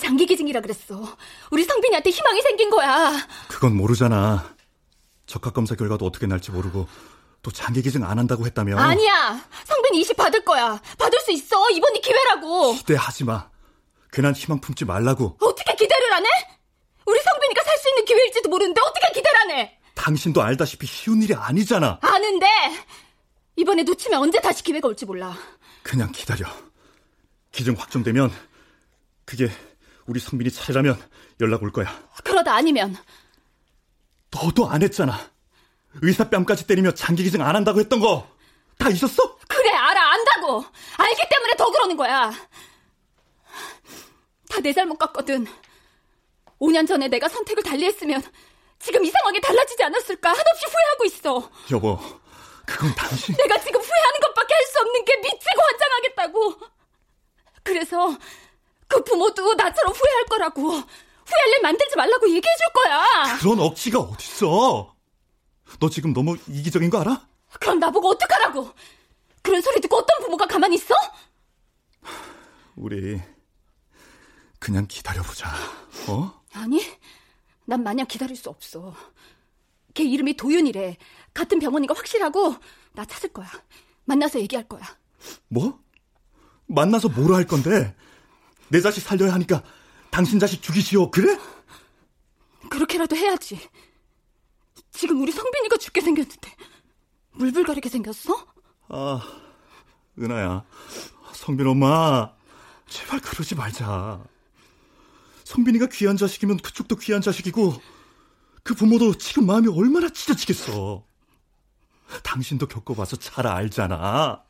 [0.00, 1.16] 장기 기증이라 그랬어.
[1.50, 3.12] 우리 성빈이한테 희망이 생긴 거야.
[3.48, 4.54] 그건 모르잖아.
[5.26, 6.88] 적합 검사 결과도 어떻게 날지 모르고
[7.42, 8.76] 또 장기 기증 안 한다고 했다며.
[8.78, 9.40] 아니야.
[9.64, 10.80] 성빈이 이식 받을 거야.
[10.98, 11.70] 받을 수 있어.
[11.70, 12.74] 이번이 기회라고.
[12.74, 13.48] 기대하지 마.
[14.12, 15.36] 괜한 희망 품지 말라고.
[15.40, 16.28] 어떻게 기대를 안 해?
[17.06, 19.78] 우리 성빈이가 살 수 있는 기회일지도 모르는데 어떻게 기대를 안 해?
[19.94, 21.98] 당신도 알다시피 쉬운 일이 아니잖아.
[22.02, 22.46] 아는데
[23.56, 25.34] 이번에 놓치면 언제 다시 기회가 올지 몰라.
[25.82, 26.46] 그냥 기다려.
[27.52, 28.30] 기증 확정되면
[29.24, 29.50] 그게
[30.06, 31.00] 우리 성빈이 차례라면
[31.40, 31.86] 연락 올 거야.
[32.24, 32.96] 그러다 아니면
[34.30, 35.18] 너도 안 했잖아.
[36.02, 38.26] 의사 뺨까지 때리며 장기 기증 안 한다고 했던 거
[38.80, 39.36] 다 있었어?
[39.46, 40.64] 그래 알아 안다고.
[40.96, 42.32] 알기 때문에 더 그러는 거야.
[44.48, 45.46] 다 내 잘못 같거든.
[46.58, 48.22] 5년 전에 내가 선택을 달리했으면
[48.78, 51.50] 지금 이 상황이 달라지지 않았을까 한없이 후회하고 있어.
[51.72, 51.98] 여보,
[52.66, 53.34] 그건 당신.
[53.36, 56.60] 내가 지금 후회하는 것밖에 할 수 없는 게 미치고 환장하겠다고.
[57.62, 58.16] 그래서
[58.90, 60.62] 그 부모도 나처럼 후회할 거라고.
[60.62, 63.38] 후회할 일 만들지 말라고 얘기해 줄 거야.
[63.38, 64.96] 그런 억지가 어딨어?
[65.78, 67.28] 너 지금 너무 이기적인 거 알아?
[67.60, 68.72] 그럼 나보고 어떡하라고?
[69.42, 70.94] 그런 소리 듣고 어떤 부모가 가만히 있어?
[72.74, 73.20] 우리
[74.58, 75.48] 그냥 기다려보자.
[76.08, 76.42] 어?
[76.54, 76.82] 아니,
[77.64, 78.94] 난 마냥 기다릴 수 없어.
[79.94, 80.96] 걔 이름이 도윤이래.
[81.32, 82.56] 같은 병원인 거 확실하고
[82.92, 83.48] 나 찾을 거야.
[84.04, 84.82] 만나서 얘기할 거야.
[85.48, 85.78] 뭐?
[86.66, 87.94] 만나서 뭐라 할 건데?
[88.70, 89.62] 내 자식 살려야 하니까
[90.10, 91.10] 당신 자식 죽이시오.
[91.10, 91.38] 그래?
[92.70, 93.60] 그렇게라도 해야지.
[94.92, 96.56] 지금 우리 성빈이가 죽게 생겼는데
[97.32, 98.46] 물불가리게 생겼어?
[98.88, 99.22] 아,
[100.18, 100.64] 은하야.
[101.32, 102.32] 성빈 엄마,
[102.88, 104.22] 제발 그러지 말자.
[105.44, 107.80] 성빈이가 귀한 자식이면 그쪽도 귀한 자식이고,
[108.62, 111.04] 그 부모도 지금 마음이 얼마나 찢어지겠어.
[112.22, 114.44] 당신도 겪어봐서 잘 알잖아.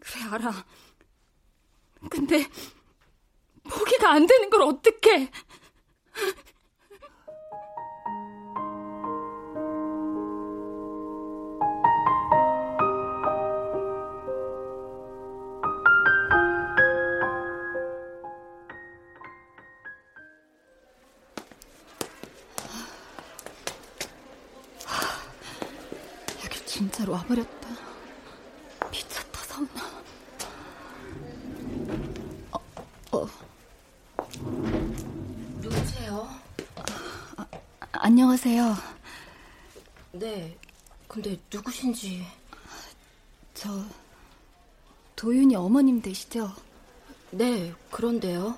[0.00, 0.64] 그래 알아.
[2.10, 2.46] 근데
[3.68, 4.62] 포기가 안 되는 걸?
[26.44, 27.68] 여기 진짜로 와버렸다
[29.58, 29.68] 서운아.
[35.60, 36.28] 누구세요?
[38.08, 38.74] 안녕하세요.
[40.12, 40.58] 네.
[41.06, 42.24] 근데 누구신지.
[43.52, 43.84] 저
[45.14, 46.50] 도윤이 어머님 되시죠?
[47.32, 48.56] 네, 그런데요.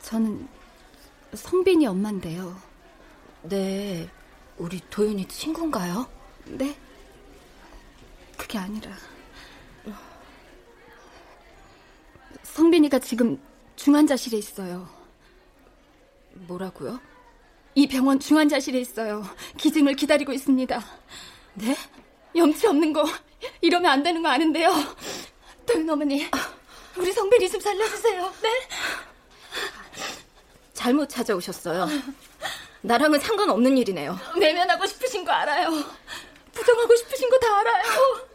[0.00, 0.48] 저는
[1.34, 2.56] 성빈이 엄마인데요.
[3.42, 4.08] 네,
[4.56, 6.08] 우리 도윤이 친구인가요?
[6.46, 6.74] 네?
[8.38, 8.96] 그게 아니라
[12.44, 13.38] 성빈이가 지금
[13.76, 14.88] 중환자실에 있어요.
[16.32, 17.11] 뭐라고요?
[17.74, 19.24] 이 병원 중환자실에 있어요.
[19.56, 20.84] 기증을 기다리고 있습니다.
[21.54, 21.76] 네?
[22.36, 23.04] 염치 없는 거
[23.60, 24.72] 이러면 안 되는 거 아는데요.
[25.66, 26.26] 도윤 어머니,
[26.96, 28.32] 우리 성빈이 좀 살려주세요.
[28.42, 28.68] 네?
[30.74, 31.88] 잘못 찾아오셨어요.
[32.82, 34.18] 나랑은 상관없는 일이네요.
[34.38, 35.70] 내면하고 싶으신 거 알아요.
[36.52, 38.26] 부정하고 싶으신 거 다 알아요.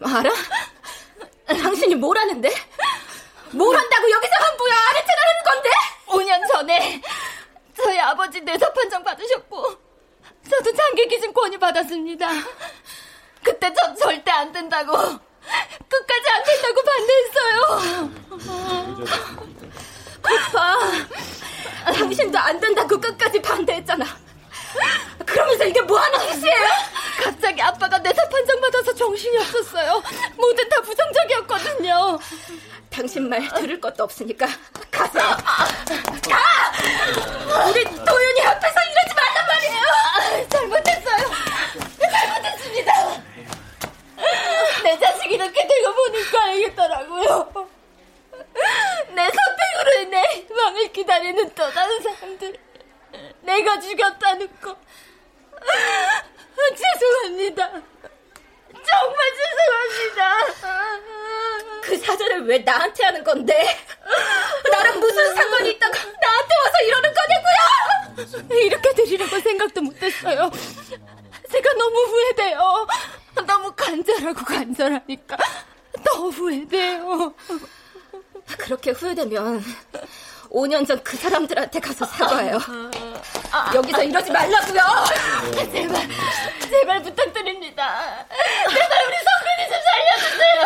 [0.00, 0.30] 알아?
[1.46, 2.48] 당신이 뭘 하는데?
[3.52, 5.70] 뭘 한다고 여기서 함부야 아래체라는 건데?
[6.06, 7.02] 5년 전에
[7.82, 9.74] 저희 아버지 뇌사 판정 받으셨고
[10.48, 12.28] 저도 장기 기증권이 받았습니다.
[13.42, 18.10] 그때 전 절대 안 된다고 끝까지 안 된다고 반대했어요.
[20.22, 20.78] 오빠,
[21.92, 24.04] 당신도 안 된다고 끝까지 반대했잖아.
[25.26, 26.68] 그러면서 이게 뭐 하는 짓이에요?
[27.22, 30.02] 갑자기 아빠가 뇌사 판정 받아서 정신이 없었어요.
[30.36, 32.18] 뭐든 다 부정적이었거든요.
[32.90, 34.46] 당신 말 들을 것도 없으니까
[34.90, 35.22] 가세요.
[35.24, 35.66] 가!
[37.68, 39.82] 우리 도윤이 앞에서 이러지 말란 말이에요.
[40.14, 41.30] 아, 잘못했어요.
[42.10, 42.92] 잘못했습니다.
[44.82, 47.52] 내 자식 이렇게 되고 보니까 알겠더라고요.
[49.14, 52.56] 내 선택으로 인해 왕을 기다리는 또 다른 사람들.
[53.42, 54.76] 내가 죽였다는 거.
[56.76, 57.68] 죄송합니다.
[57.68, 60.36] 정말 죄송합니다.
[61.82, 63.78] 그 사전을 왜 나한테 하는 건데?
[64.70, 68.58] 나랑 무슨 상관이 있다가 나한테 와서 이러는 거냐고요?
[68.60, 70.50] 이렇게 드리려고 생각도 못했어요.
[71.50, 72.86] 제가 너무 후회돼요.
[73.46, 75.36] 너무 간절하고 간절하니까
[76.04, 77.34] 더 후회돼요.
[78.58, 79.62] 그렇게 후회되면
[80.52, 82.58] 5년 전 그 사람들한테 가서 사과해요.
[83.74, 84.82] 여기서 이러지 말라고요.
[85.72, 86.08] 제발,
[86.70, 88.26] 제발 부탁드립니다.
[88.68, 90.62] 제발 우리 성빈이 좀 살려주세요.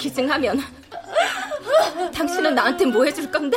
[0.00, 0.62] 기증하면
[2.14, 3.56] 당신은 나한테 뭐 해줄 건데?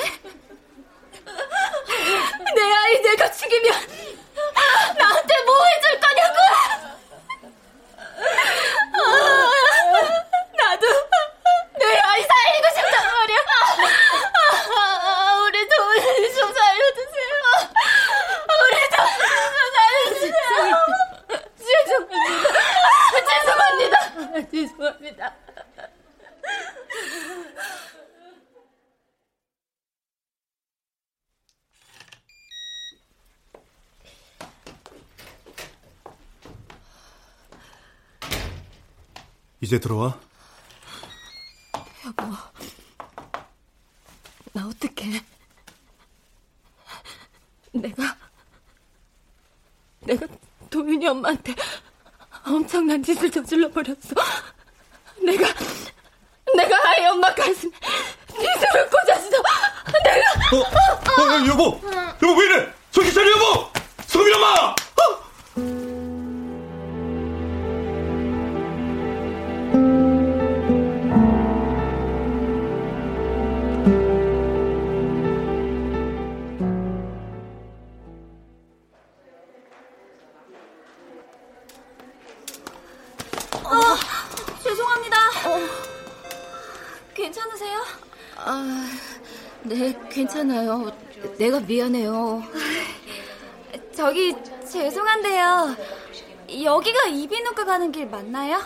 [2.56, 3.74] 내 아이 내가 죽이면
[4.98, 6.40] 나한테 뭐 해줄 거냐고?
[8.96, 9.52] 아,
[10.58, 10.88] 나도
[11.90, 13.40] 내 아이 살리고 싶단 말이야.
[14.78, 17.34] 아, 우리 도훈이 좀 살려주세요.
[18.62, 19.18] 우리 도훈이
[19.56, 20.70] 좀 살려주세요.
[21.58, 22.48] 죄송합니다.
[23.26, 24.52] 죄송합니다.
[24.52, 25.22] 죄송합니다.
[39.62, 40.29] 이제 들어와.
[42.10, 42.26] 여보,
[44.54, 45.24] 나 어떡해?
[47.72, 48.18] 내가,
[50.00, 50.26] 내가
[50.72, 51.54] 도윤이 엄마한테
[52.46, 54.16] 엄청난 짓을 저질러 버렸어.
[55.24, 55.54] 내가,
[56.56, 57.72] 내가 아이 엄마 가슴에
[58.28, 59.30] 빗으로 꽂았어.
[60.04, 60.24] 내가.
[60.52, 61.80] 어, 어, 어, 여보!
[62.24, 62.74] 여보, 왜 이래!
[62.90, 63.69] 정신 차려, 여보!
[94.72, 95.76] 죄송한데요.
[96.64, 98.62] 여기가 이비인후과 가는 길 맞나요?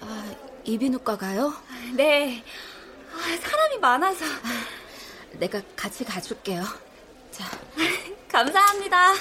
[0.00, 0.34] 아,
[0.64, 1.52] 이비인후과 가요?
[1.94, 2.42] 네.
[3.12, 4.24] 아, 사람이 많아서.
[5.32, 6.62] 내가 같이 가줄게요.
[7.30, 7.44] 자,
[8.28, 9.12] 감사합니다.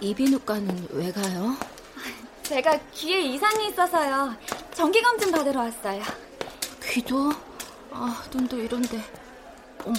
[0.00, 1.56] 이비인후과는 왜 가요?
[2.44, 4.34] 제가 귀에 이상이 있어서요.
[4.72, 6.02] 정기검진 받으러 왔어요.
[6.82, 7.32] 귀도?
[7.90, 9.02] 아, 눈도 이런데.
[9.84, 9.94] 어머,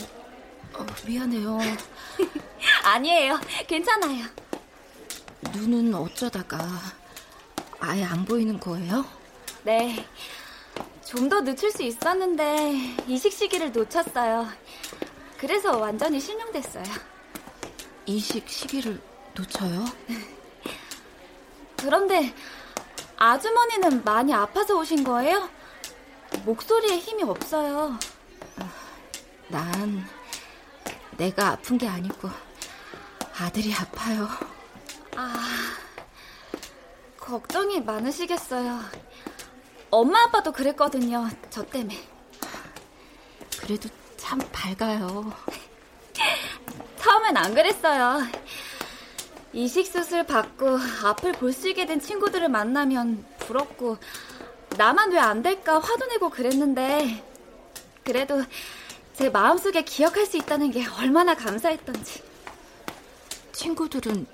[0.79, 1.59] 어, 미안해요.
[2.83, 3.39] 아니에요.
[3.67, 4.25] 괜찮아요.
[5.53, 6.57] 눈은 어쩌다가
[7.79, 9.05] 아예 안 보이는 거예요?
[9.63, 10.05] 네.
[11.05, 14.47] 좀 더 늦출 수 있었는데 이식 시기를 놓쳤어요.
[15.37, 16.83] 그래서 완전히 실명됐어요.
[18.05, 19.01] 이식 시기를
[19.35, 19.85] 놓쳐요?
[21.77, 22.33] 그런데
[23.17, 25.49] 아주머니는 많이 아파서 오신 거예요?
[26.45, 27.97] 목소리에 힘이 없어요.
[29.47, 30.07] 난
[31.19, 32.29] 내가 아픈 게 아니고
[33.39, 34.27] 아들이 아파요.
[35.15, 35.35] 아,
[37.17, 38.79] 걱정이 많으시겠어요.
[39.91, 41.29] 엄마 아빠도 그랬거든요.
[41.49, 41.97] 저 때문에.
[43.59, 45.31] 그래도 참 밝아요.
[47.01, 48.21] 처음엔 안 그랬어요.
[49.51, 53.97] 이식 수술 받고 앞을 볼 수 있게 된 친구들을 만나면 부럽고
[54.77, 57.23] 나만 왜 안 될까 화도 내고 그랬는데
[58.05, 58.41] 그래도
[59.19, 62.23] 제 마음속에 기억할 수 있다는 게 얼마나 감사했던지.
[63.51, 64.25] 친구들은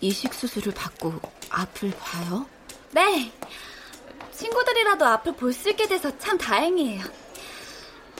[0.00, 2.46] 이식 수술을 받고 앞을 봐요?
[2.92, 3.30] 네.
[4.32, 7.04] 친구들이라도 앞을 볼 수 있게 돼서 참 다행이에요.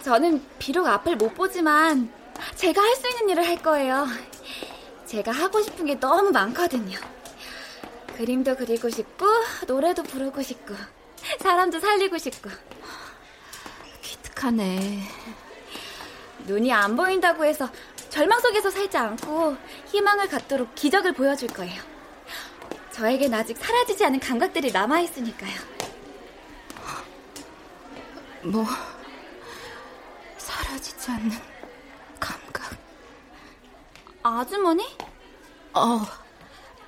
[0.03, 2.12] 저는 비록 앞을 못 보지만
[2.57, 4.07] 제가 할 수 있는 일을 할 거예요.
[5.07, 6.99] 제가 하고 싶은 게 너무 많거든요.
[8.18, 9.24] 그림도 그리고 싶고,
[9.66, 10.74] 노래도 부르고 싶고,
[11.40, 12.51] 사람도 살리고 싶고.
[14.03, 15.03] 기특하네.
[16.47, 17.68] 눈이 안 보인다고 해서
[18.09, 21.82] 절망 속에서 살지 않고 희망을 갖도록 기적을 보여줄 거예요.
[22.92, 25.76] 저에겐 아직 사라지지 않은 감각들이 남아있으니까요.
[28.44, 28.64] 뭐,
[30.38, 31.30] 사라지지 않는
[32.20, 32.76] 감각.
[34.22, 34.97] 아주머니?
[35.74, 36.01] 어,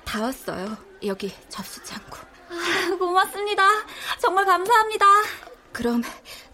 [0.05, 0.77] 다 왔어요.
[1.05, 2.17] 여기 접수 창고.
[2.49, 3.63] 아, 고맙습니다.
[4.19, 5.05] 정말 감사합니다.
[5.71, 6.01] 그럼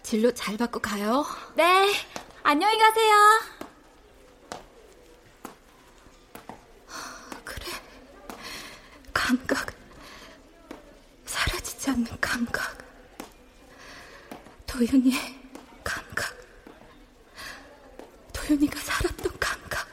[0.03, 1.25] 진로 잘 받고 가요.
[1.55, 1.93] 네,
[2.47, 3.15] 안녕히 가세요.
[7.43, 7.65] 그래.
[9.11, 9.73] 감각.
[11.25, 12.77] 사라지지 않는 감각.
[14.67, 15.19] 도윤이의
[15.83, 16.37] 감각.
[18.31, 19.87] 도윤이가 살았던 감각.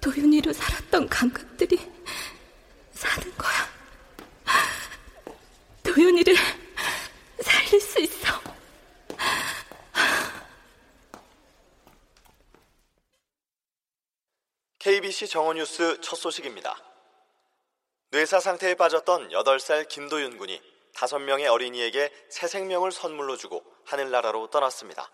[0.00, 1.90] 도윤이로 살았던 감각들이
[2.92, 3.68] 사는 거야.
[5.82, 6.36] 도윤이를
[7.42, 8.40] 살릴 수 있어.
[15.26, 16.76] 정오뉴스 첫 소식입니다.
[18.10, 20.60] 뇌사 상태에 빠졌던 8살 김도윤 군이
[20.94, 25.10] 5명의 어린이에게 새 생명을 선물로 주고 하늘나라로 떠났습니다.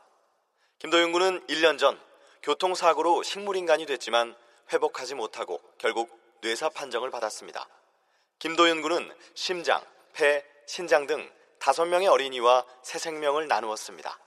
[0.78, 2.00] 김도윤 군은 1년 전
[2.42, 4.34] 교통사고로 식물인간이 됐지만
[4.72, 7.68] 회복하지 못하고 결국 뇌사 판정을 받았습니다.
[8.38, 9.82] 김도윤 군은 심장,
[10.12, 11.30] 폐, 신장 등
[11.61, 14.18] 5명의 어린이와 새 생명을 나누었습니다.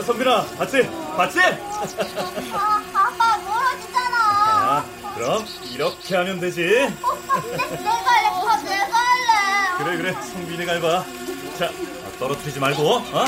[0.00, 0.82] 야, 선빈아, 봤지?
[1.14, 1.40] 봤지?
[1.40, 4.16] 아빠 멀어지잖아.
[4.16, 4.84] 아,
[5.14, 5.44] 그럼
[5.74, 6.62] 이렇게 하면 되지.
[6.62, 6.94] 내가
[7.36, 9.84] 할래, 아, 내가 할래.
[9.84, 10.12] 그래, 그래.
[10.12, 11.04] 성빈이가 해봐.
[11.58, 13.24] 자, 아, 떨어뜨리지 말고, 어?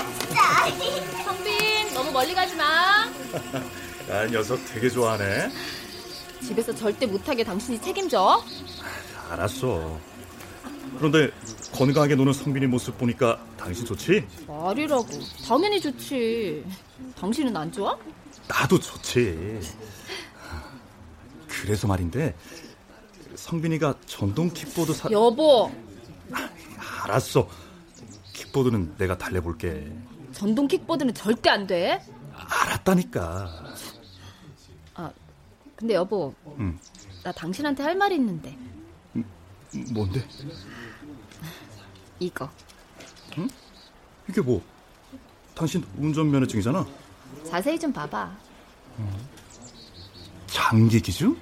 [1.24, 2.64] 성빈, 너무 멀리 가지 마.
[4.10, 5.50] 야, 녀석 되게 좋아하네.
[6.42, 8.42] 집에서 절대 못하게 당신이 책임져.
[9.30, 9.98] 알았어.
[10.98, 11.30] 그런데
[11.72, 14.26] 건강하게 노는 성빈이 모습 보니까 당신 좋지?
[14.46, 15.06] 말이라고.
[15.46, 16.64] 당연히 좋지.
[17.18, 17.96] 당신은 안 좋아?
[18.48, 19.60] 나도 좋지.
[21.48, 22.34] 그래서 말인데
[23.34, 25.70] 성빈이가 전동 킥보드 사 여보,
[27.04, 27.48] 알았어.
[28.32, 29.90] 킥보드는 내가 달려볼게.
[30.32, 32.00] 전동 킥보드는 절대 안 돼.
[32.34, 33.74] 알았다니까.
[35.76, 36.78] 근데 여보, 응.
[37.24, 38.56] 나 당신한테 할 말이 있는데.
[39.92, 40.26] 뭔데?
[42.18, 42.48] 이거.
[44.28, 44.62] 이게 뭐?
[45.54, 46.86] 당신 운전면허증이잖아.
[47.48, 48.30] 자세히 좀 봐봐.
[50.46, 51.36] 장기 기준?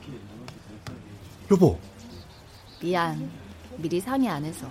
[1.51, 1.79] 여보,
[2.81, 3.31] 미안.
[3.77, 4.71] 미리 상의 안 해서.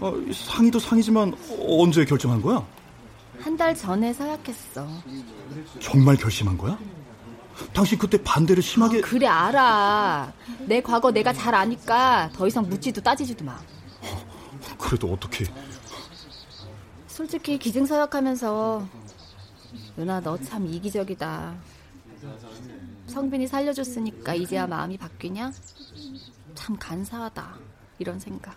[0.00, 1.34] 어, 상의도 상이지만
[1.66, 2.64] 언제 결정한 거야?
[3.40, 4.86] 한 달 전에 서약했어.
[5.80, 6.78] 정말 결심한 거야?
[7.72, 10.32] 당신 그때 반대를 심하게 그래, 알아.
[10.66, 13.58] 내 과거 내가 잘 아니까 더 이상 묻지도 따지지도 마.
[14.78, 15.44] 그래도 어떻게?
[17.06, 18.86] 솔직히 기증서약하면서
[19.96, 21.54] 누나 너 참 이기적이다.
[23.06, 25.52] 성빈이 살려줬으니까 이제야 마음이 바뀌냐?
[26.54, 27.54] 참 간사하다.
[27.98, 28.56] 이런 생각.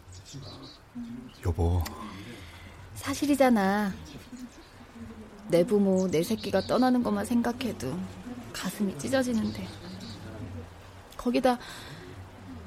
[1.45, 1.83] 여보,
[2.95, 3.91] 사실이잖아.
[5.49, 7.93] 내 부모, 내 새끼가 떠나는 것만 생각해도
[8.53, 9.67] 가슴이 찢어지는데.
[11.17, 11.57] 거기다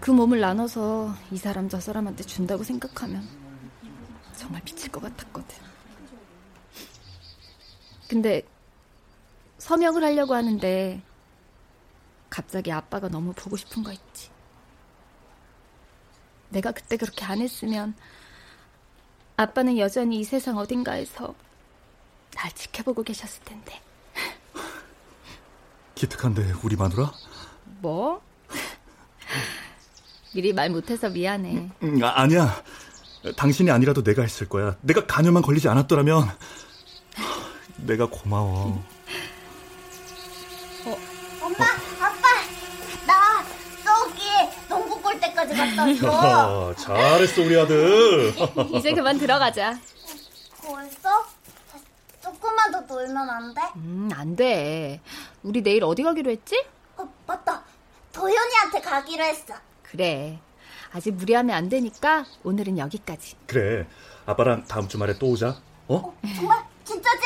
[0.00, 3.26] 그 몸을 나눠서 이 사람 저 사람한테 준다고 생각하면
[4.34, 5.56] 정말 미칠 것 같았거든.
[8.08, 8.42] 근데
[9.58, 11.02] 서명을 하려고 하는데
[12.30, 14.30] 갑자기 아빠가 너무 보고 싶은 거 있지.
[16.50, 17.94] 내가 그때 그렇게 안 했으면
[19.36, 21.34] 아빠는 여전히 이 세상 어딘가에서
[22.34, 23.80] 날 지켜보고 계셨을 텐데.
[25.96, 27.10] 기특한데 우리 마누라?
[27.80, 28.20] 뭐?
[30.34, 31.70] 미리 말 못해서 미안해.
[31.82, 32.62] 음, 아, 아니야.
[33.36, 34.76] 당신이 아니라도 내가 했을 거야.
[34.82, 36.30] 내가 간염만 걸리지 않았더라면
[37.78, 38.84] 내가 고마워.
[41.40, 41.64] 엄마,
[42.00, 42.28] 아빠,
[43.06, 43.44] 나
[43.84, 44.20] 저기
[44.68, 46.70] 농구 골 때까지 갔다 왔어.
[46.70, 48.34] 야, 잘했어 우리 아들.
[48.76, 49.78] 이제 그만 들어가자.
[50.62, 51.26] 벌써?
[52.36, 53.60] 조금만 더 놀면 안 돼?
[53.76, 55.00] 음, 안 돼.
[55.42, 56.62] 우리 내일 어디 가기로 했지?
[56.98, 57.62] 어, 맞다.
[58.12, 59.54] 도현이한테 가기로 했어.
[59.82, 60.38] 그래.
[60.92, 63.36] 아직 무리하면 안 되니까 오늘은 여기까지.
[63.46, 63.86] 그래.
[64.26, 65.56] 아빠랑 다음 주말에 또 오자.
[65.88, 66.14] 어?
[66.36, 66.62] 정말?
[66.84, 67.22] 진짜지?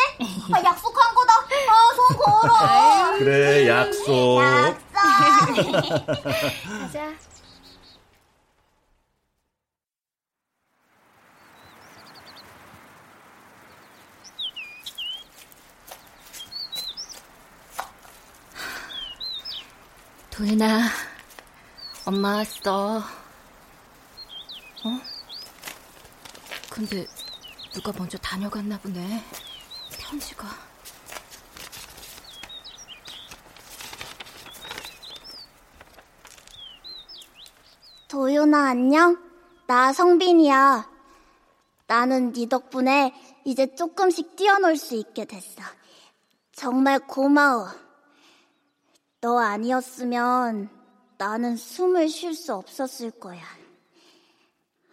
[0.53, 1.33] 아, 약속한 거다.
[1.69, 3.19] 아, 손 걸어.
[3.19, 4.41] 그래, 약속.
[4.41, 5.55] 약속.
[6.81, 7.13] 가자.
[20.41, 20.89] 도현아,
[22.07, 22.97] 엄마 왔어.
[22.97, 23.03] 어?
[26.71, 27.07] 근데
[27.75, 29.23] 누가 먼저 다녀갔나 보네.
[29.99, 30.49] 편지가.
[38.09, 39.23] 도윤아 안녕?
[39.67, 40.89] 나 성빈이야.
[41.87, 43.13] 나는 네 덕분에
[43.45, 45.61] 이제 조금씩 뛰어놀 수 있게 됐어.
[46.53, 47.90] 정말 고마워.
[49.21, 50.71] 너 아니었으면
[51.19, 53.43] 나는 숨을 쉴 수 없었을 거야.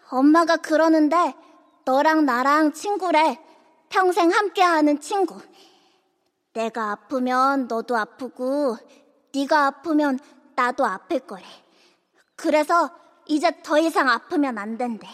[0.10, 1.34] 엄마가 그러는데
[1.86, 3.40] 너랑 나랑 친구래.
[3.90, 5.40] 평생 함께하는 친구.
[6.52, 8.78] 내가 아프면 너도 아프고
[9.34, 10.20] 네가 아프면
[10.56, 11.44] 나도 아플 거래.
[12.36, 12.90] 그래서
[13.28, 15.08] 이제 더 이상 아프면 안 된대.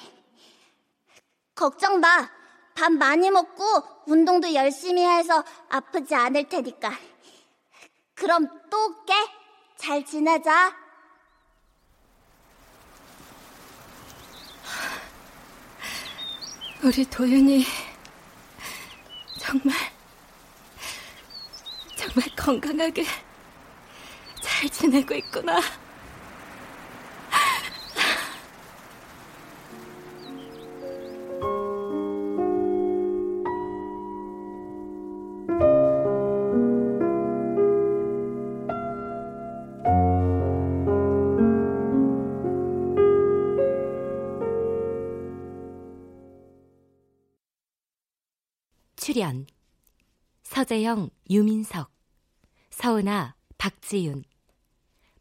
[1.53, 2.29] 걱정 마.
[2.75, 3.63] 밥 많이 먹고
[4.07, 6.89] 운동도 열심히 해서 아프지 않을 테니까.
[8.23, 9.13] 그럼 또 올게.
[9.75, 10.73] 잘 지내자.
[16.81, 17.65] 우리 도윤이
[19.37, 19.75] 정말
[21.97, 23.03] 정말 건강하게
[24.41, 25.59] 잘 지내고 있구나.
[49.13, 49.45] 출연
[50.41, 51.91] 서재영, 유민석,
[52.71, 54.23] 서은아, 박지윤,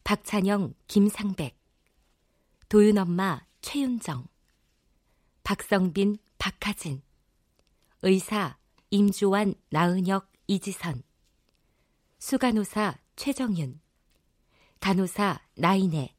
[0.03, 1.55] 박찬영, 김상백,
[2.69, 4.27] 도윤 엄마, 최윤정,
[5.43, 7.03] 박성빈, 박하진,
[8.01, 8.57] 의사,
[8.89, 11.03] 임주환, 나은혁, 이지선,
[12.17, 13.79] 수간호사, 최정윤,
[14.79, 16.15] 간호사, 나인애,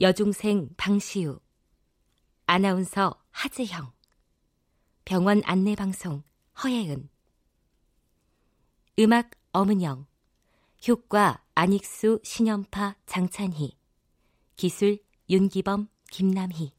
[0.00, 1.38] 여중생, 방시우,
[2.46, 3.92] 아나운서, 하지형,
[5.04, 6.22] 병원 안내방송,
[6.62, 7.08] 허예은.
[8.98, 10.06] 음악 엄은영.
[10.88, 13.76] 효과 안익수 신연파 장찬희.
[14.56, 14.98] 기술
[15.30, 16.72] 윤기범 김남희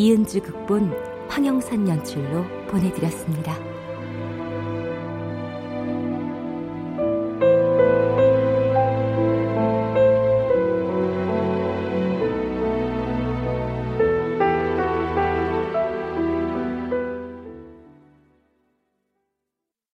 [0.00, 0.94] 이은주 극본
[1.28, 3.69] 황영선 연출로 보내드렸습니다.